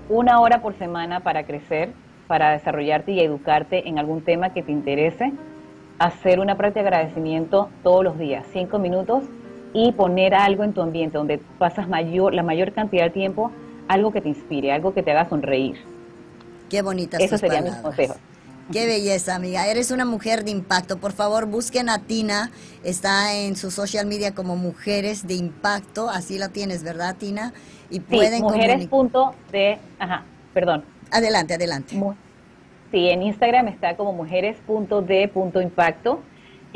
una 0.09 0.40
hora 0.40 0.62
por 0.62 0.75
semana 0.75 1.21
para 1.21 1.45
crecer, 1.45 1.90
para 2.29 2.53
desarrollarte 2.53 3.12
y 3.12 3.21
educarte 3.21 3.88
en 3.88 3.99
algún 3.99 4.23
tema 4.23 4.51
que 4.51 4.62
te 4.62 4.71
interese 4.71 5.33
hacer 5.99 6.40
una 6.40 6.57
práctica 6.57 6.83
de 6.83 6.88
agradecimiento 6.88 7.69
todos 7.83 8.05
los 8.05 8.19
días, 8.19 8.47
cinco 8.53 8.79
minutos, 8.79 9.25
y 9.73 9.93
poner 9.93 10.35
algo 10.35 10.62
en 10.62 10.73
tu 10.73 10.83
ambiente 10.83 11.19
donde 11.19 11.40
pasas 11.59 11.88
mayor, 11.88 12.33
la 12.33 12.43
mayor 12.43 12.73
cantidad 12.73 13.05
de 13.05 13.11
tiempo, 13.11 13.51
algo 13.88 14.12
que 14.12 14.20
te 14.20 14.29
inspire, 14.29 14.73
algo 14.73 14.94
que 14.94 15.03
te 15.03 15.11
haga 15.11 15.29
sonreír. 15.29 15.77
Qué 16.68 16.83
bonita 16.83 17.16
Eso 17.18 17.38
sería 17.38 17.62
mi 17.62 17.70
consejo. 17.83 18.14
Qué 18.73 18.87
belleza, 18.87 19.35
amiga. 19.35 19.66
Eres 19.66 19.90
una 19.90 20.07
mujer 20.07 20.44
de 20.44 20.51
impacto. 20.51 20.97
Por 20.97 21.12
favor, 21.12 21.44
busquen 21.47 21.90
a 21.90 21.99
Tina. 21.99 22.51
Está 22.83 23.35
en 23.35 23.57
su 23.57 23.70
social 23.70 24.07
media 24.07 24.35
como 24.35 24.57
Mujeres 24.57 25.27
de 25.27 25.35
Impacto. 25.35 26.09
Así 26.09 26.38
la 26.38 26.49
tienes, 26.49 26.83
¿verdad, 26.83 27.14
Tina? 27.16 27.53
Y 27.90 28.01
pueden 28.01 28.40
mujeres 28.40 28.88
punto 28.88 29.35
de... 29.53 29.79
Ajá, 29.99 30.25
perdón. 30.55 30.83
Adelante, 31.11 31.53
adelante. 31.55 32.01
Sí, 32.90 33.11
en 33.11 33.23
Instagram 33.23 33.68
está 33.68 33.97
como 33.97 34.14
mujeres.d.impacto. 34.14 36.20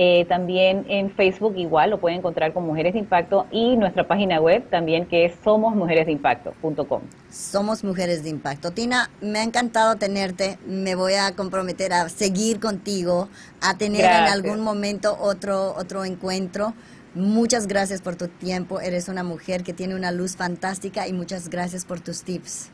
Eh, 0.01 0.27
también 0.29 0.87
en 0.89 1.11
Facebook 1.11 1.55
igual 1.57 1.91
lo 1.91 1.99
pueden 1.99 2.19
encontrar 2.19 2.53
con 2.53 2.65
Mujeres 2.65 2.93
de 2.93 3.01
Impacto 3.01 3.47
y 3.51 3.77
nuestra 3.77 4.07
página 4.07 4.41
web 4.41 4.65
también 4.71 5.07
que 5.07 5.25
es 5.25 5.35
somosmujeresdeimpacto.com. 5.43 7.01
Somos 7.29 7.83
Mujeres 7.83 8.23
de 8.23 8.31
Impacto. 8.31 8.71
Tina, 8.71 9.11
me 9.21 9.41
ha 9.41 9.43
encantado 9.43 9.97
tenerte. 9.97 10.57
Me 10.65 10.95
voy 10.95 11.15
a 11.15 11.35
comprometer 11.35 11.93
a 11.93 12.09
seguir 12.09 12.61
contigo, 12.61 13.29
a 13.61 13.77
tener 13.77 14.05
en 14.05 14.29
algún 14.29 14.61
momento 14.61 15.17
otro, 15.19 15.75
otro 15.77 16.05
encuentro. 16.05 16.75
Muchas 17.17 17.67
gracias 17.67 18.01
por 18.01 18.15
tu 18.15 18.29
tiempo. 18.29 18.81
Eres 18.81 19.09
una 19.09 19.25
mujer 19.25 19.65
que 19.65 19.73
tiene 19.73 19.97
una 19.97 20.13
luz 20.13 20.37
fantástica 20.37 21.09
y 21.09 21.13
muchas 21.13 21.49
gracias 21.49 21.85
por 21.85 21.99
tus 21.99 22.23
tips. 22.23 22.71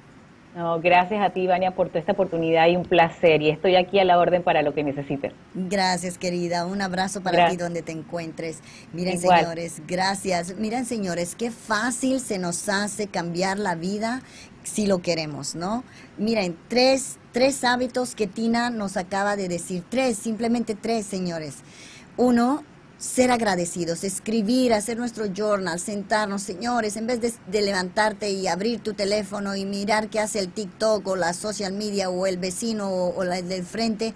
No, 0.55 0.81
gracias 0.81 1.21
a 1.21 1.31
ti, 1.31 1.49
Vania, 1.49 1.73
por 1.73 1.89
toda 1.89 1.99
esta 1.99 2.13
oportunidad 2.13 2.69
y 2.69 2.77
un 2.77 2.85
placer. 2.85 3.43
Y 3.43 3.51
estoy 3.51 3.75
aquí 3.75 3.99
a 3.99 4.05
la 4.05 4.19
orden 4.19 4.45
para 4.45 4.63
lo 4.63 4.73
que 4.73 4.85
necesiten. 4.85 5.33
Gracias, 5.53 6.17
querida. 6.17 6.65
Un 6.65 6.81
abrazo 6.81 7.23
para 7.23 7.49
ti 7.49 7.57
donde 7.57 7.83
te 7.83 7.91
encuentres. 7.91 8.61
Miren, 8.93 9.19
señores, 9.19 9.83
gracias. 9.89 10.57
Miren, 10.57 10.85
señores, 10.85 11.35
qué 11.35 11.51
fácil 11.51 12.21
se 12.21 12.39
nos 12.39 12.69
hace 12.69 13.09
cambiar 13.09 13.59
la 13.59 13.75
vida 13.75 14.23
si 14.63 14.87
lo 14.87 15.03
queremos, 15.03 15.57
¿no? 15.57 15.83
Miren, 16.19 16.57
tres, 16.69 17.19
tres 17.33 17.65
hábitos 17.65 18.15
que 18.15 18.29
Tina 18.29 18.71
nos 18.71 18.97
acaba 18.97 19.35
de 19.35 19.49
decir. 19.49 19.83
Tres, 19.89 20.17
simplemente 20.17 20.77
tres, 20.77 21.05
señores. 21.05 21.59
Uno, 22.17 22.63
ser 23.05 23.31
agradecidos, 23.31 24.03
escribir, 24.03 24.73
hacer 24.73 24.97
nuestro 24.97 25.27
journal, 25.27 25.79
sentarnos, 25.79 26.43
señores, 26.43 26.97
en 26.97 27.07
vez 27.07 27.21
de, 27.21 27.63
levantarte 27.63 28.31
y 28.31 28.49
abrir 28.49 28.81
tu 28.81 28.95
teléfono 28.95 29.55
y 29.55 29.67
mirar 29.67 30.09
qué 30.09 30.21
hace 30.21 30.39
el 30.39 30.51
TikTok 30.51 31.07
o 31.07 31.15
la 31.15 31.35
social 31.35 31.75
media 31.75 32.09
o 32.09 32.27
el 32.27 32.39
vecino 32.39 32.89
o, 32.89 33.15
o 33.15 33.25
la 33.25 33.43
del 33.43 33.65
frente, 33.65 34.15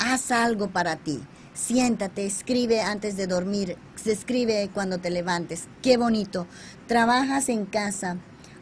haz 0.00 0.32
algo 0.32 0.68
para 0.68 0.96
ti. 0.96 1.22
Siéntate, 1.54 2.26
escribe 2.26 2.80
antes 2.80 3.16
de 3.16 3.28
dormir, 3.28 3.78
se 3.94 4.12
escribe 4.12 4.70
cuando 4.74 4.98
te 4.98 5.10
levantes. 5.10 5.68
Qué 5.80 5.96
bonito. 5.96 6.48
Trabajas 6.88 7.48
en 7.48 7.64
casa 7.64 8.16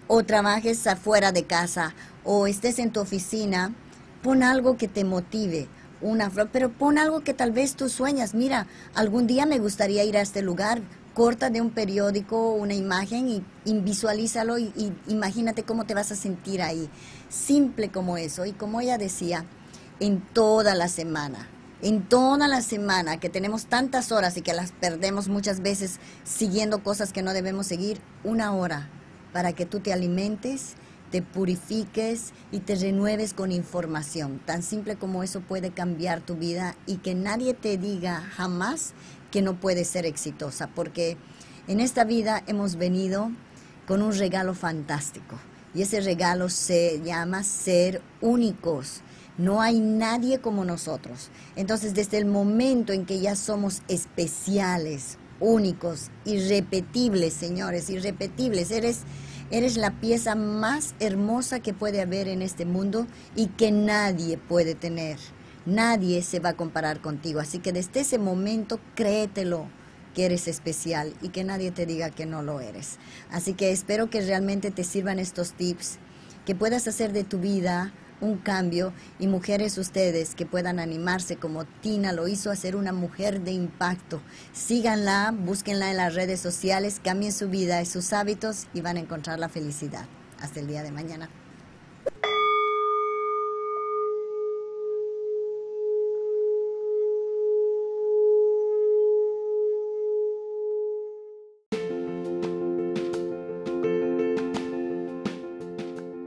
o 0.06 0.22
trabajes 0.24 0.86
afuera 0.86 1.32
de 1.32 1.44
casa 1.44 1.94
o 2.22 2.46
estés 2.46 2.78
en 2.78 2.92
tu 2.92 3.00
oficina, 3.00 3.74
pon 4.22 4.42
algo 4.42 4.76
que 4.76 4.88
te 4.88 5.04
motive 5.04 5.68
una 6.04 6.30
flor, 6.30 6.50
pero 6.52 6.70
pon 6.70 6.98
algo 6.98 7.20
que 7.20 7.34
tal 7.34 7.52
vez 7.52 7.74
tú 7.74 7.88
sueñas. 7.88 8.34
Mira, 8.34 8.66
algún 8.94 9.26
día 9.26 9.46
me 9.46 9.58
gustaría 9.58 10.04
ir 10.04 10.16
a 10.16 10.20
este 10.20 10.42
lugar, 10.42 10.82
corta 11.14 11.50
de 11.50 11.60
un 11.60 11.70
periódico 11.70 12.52
una 12.52 12.74
imagen 12.74 13.28
y, 13.28 13.44
visualízalo 13.80 14.58
y, 14.58 14.72
y 14.76 14.92
imagínate 15.08 15.62
cómo 15.62 15.84
te 15.84 15.94
vas 15.94 16.12
a 16.12 16.16
sentir 16.16 16.62
ahí. 16.62 16.88
Simple 17.28 17.90
como 17.90 18.16
eso. 18.16 18.44
Y 18.44 18.52
como 18.52 18.80
ella 18.80 18.98
decía, 18.98 19.44
en 19.98 20.20
toda 20.20 20.74
la 20.74 20.88
semana, 20.88 21.48
en 21.82 22.02
toda 22.02 22.48
la 22.48 22.62
semana 22.62 23.18
que 23.18 23.28
tenemos 23.28 23.66
tantas 23.66 24.12
horas 24.12 24.36
y 24.36 24.42
que 24.42 24.52
las 24.52 24.72
perdemos 24.72 25.28
muchas 25.28 25.60
veces 25.60 25.98
siguiendo 26.24 26.82
cosas 26.82 27.12
que 27.12 27.22
no 27.22 27.32
debemos 27.32 27.66
seguir, 27.66 28.00
una 28.24 28.52
hora 28.52 28.90
para 29.32 29.52
que 29.52 29.66
tú 29.66 29.80
te 29.80 29.92
alimentes, 29.92 30.74
te 31.14 31.22
purifiques 31.22 32.32
y 32.50 32.58
te 32.58 32.74
renueves 32.74 33.34
con 33.34 33.52
información. 33.52 34.40
Tan 34.44 34.64
simple 34.64 34.96
como 34.96 35.22
eso 35.22 35.42
puede 35.42 35.70
cambiar 35.70 36.20
tu 36.20 36.34
vida 36.34 36.74
y 36.88 36.96
que 36.96 37.14
nadie 37.14 37.54
te 37.54 37.78
diga 37.78 38.20
jamás 38.20 38.94
que 39.30 39.40
no 39.40 39.60
puedes 39.60 39.86
ser 39.86 40.06
exitosa, 40.06 40.66
porque 40.74 41.16
en 41.68 41.78
esta 41.78 42.02
vida 42.02 42.42
hemos 42.48 42.74
venido 42.74 43.30
con 43.86 44.02
un 44.02 44.12
regalo 44.12 44.54
fantástico 44.54 45.36
y 45.72 45.82
ese 45.82 46.00
regalo 46.00 46.48
se 46.48 47.00
llama 47.04 47.44
ser 47.44 48.02
únicos. 48.20 49.02
No 49.38 49.62
hay 49.62 49.78
nadie 49.78 50.40
como 50.40 50.64
nosotros. 50.64 51.30
Entonces, 51.54 51.94
desde 51.94 52.18
el 52.18 52.26
momento 52.26 52.92
en 52.92 53.06
que 53.06 53.20
ya 53.20 53.36
somos 53.36 53.82
especiales, 53.86 55.18
únicos, 55.38 56.10
irrepetibles, 56.24 57.34
señores, 57.34 57.88
irrepetibles, 57.88 58.72
eres 58.72 59.02
eres 59.50 59.76
la 59.76 59.90
pieza 60.00 60.34
más 60.34 60.94
hermosa 61.00 61.60
que 61.60 61.74
puede 61.74 62.00
haber 62.00 62.28
en 62.28 62.42
este 62.42 62.64
mundo 62.64 63.06
y 63.36 63.48
que 63.48 63.70
nadie 63.70 64.38
puede 64.38 64.74
tener. 64.74 65.18
Nadie 65.66 66.22
se 66.22 66.40
va 66.40 66.50
a 66.50 66.56
comparar 66.56 67.00
contigo. 67.00 67.40
Así 67.40 67.58
que 67.58 67.72
desde 67.72 68.00
ese 68.00 68.18
momento 68.18 68.80
créetelo 68.94 69.66
que 70.14 70.26
eres 70.26 70.48
especial 70.48 71.14
y 71.22 71.30
que 71.30 71.44
nadie 71.44 71.70
te 71.70 71.86
diga 71.86 72.10
que 72.10 72.26
no 72.26 72.42
lo 72.42 72.60
eres. 72.60 72.98
Así 73.30 73.54
que 73.54 73.72
espero 73.72 74.10
que 74.10 74.20
realmente 74.20 74.70
te 74.70 74.84
sirvan 74.84 75.18
estos 75.18 75.52
tips, 75.52 75.98
que 76.46 76.54
puedas 76.54 76.86
hacer 76.86 77.12
de 77.12 77.24
tu 77.24 77.38
vida 77.38 77.92
un 78.24 78.38
cambio 78.38 78.92
y 79.18 79.26
mujeres 79.26 79.78
ustedes 79.78 80.34
que 80.34 80.46
puedan 80.46 80.78
animarse 80.78 81.36
como 81.36 81.64
Tina 81.64 82.12
lo 82.12 82.26
hizo 82.26 82.50
a 82.50 82.56
ser 82.56 82.76
una 82.76 82.92
mujer 82.92 83.42
de 83.42 83.52
impacto. 83.52 84.20
Síganla, 84.52 85.34
búsquenla 85.36 85.90
en 85.90 85.98
las 85.98 86.14
redes 86.14 86.40
sociales, 86.40 87.00
cambien 87.02 87.32
su 87.32 87.48
vida 87.48 87.80
y 87.82 87.86
sus 87.86 88.12
hábitos 88.12 88.66
y 88.74 88.80
van 88.80 88.96
a 88.96 89.00
encontrar 89.00 89.38
la 89.38 89.48
felicidad. 89.48 90.06
Hasta 90.40 90.60
el 90.60 90.66
día 90.66 90.82
de 90.82 90.90
mañana. 90.90 91.28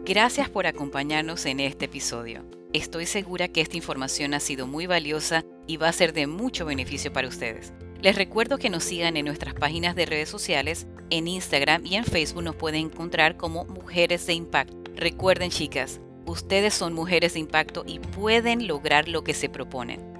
Gracias 0.07 0.49
por 0.49 0.67
acompañarnos 0.67 1.45
en 1.45 1.59
este 1.59 1.83
episodio. 1.83 2.45
Estoy 2.71 3.05
segura 3.05 3.49
que 3.49 3.59
esta 3.59 3.75
información 3.75 4.33
ha 4.33 4.39
sido 4.39 4.65
muy 4.65 4.87
valiosa 4.87 5.43
y 5.67 5.75
va 5.75 5.89
a 5.89 5.91
ser 5.91 6.13
de 6.13 6.27
mucho 6.27 6.65
beneficio 6.65 7.11
para 7.11 7.27
ustedes. 7.27 7.73
Les 8.01 8.15
recuerdo 8.15 8.57
que 8.57 8.69
nos 8.69 8.85
sigan 8.85 9.17
en 9.17 9.25
nuestras 9.25 9.53
páginas 9.53 9.97
de 9.97 10.05
redes 10.05 10.29
sociales, 10.29 10.87
en 11.09 11.27
Instagram 11.27 11.85
y 11.85 11.95
en 11.95 12.05
Facebook 12.05 12.43
nos 12.43 12.55
pueden 12.55 12.85
encontrar 12.85 13.35
como 13.35 13.65
Mujeres 13.65 14.25
de 14.27 14.33
Impacto. 14.33 14.77
Recuerden 14.95 15.49
chicas, 15.49 15.99
ustedes 16.25 16.73
son 16.73 16.93
mujeres 16.93 17.33
de 17.33 17.41
impacto 17.41 17.83
y 17.85 17.99
pueden 17.99 18.65
lograr 18.65 19.09
lo 19.09 19.25
que 19.25 19.33
se 19.33 19.49
proponen. 19.49 20.16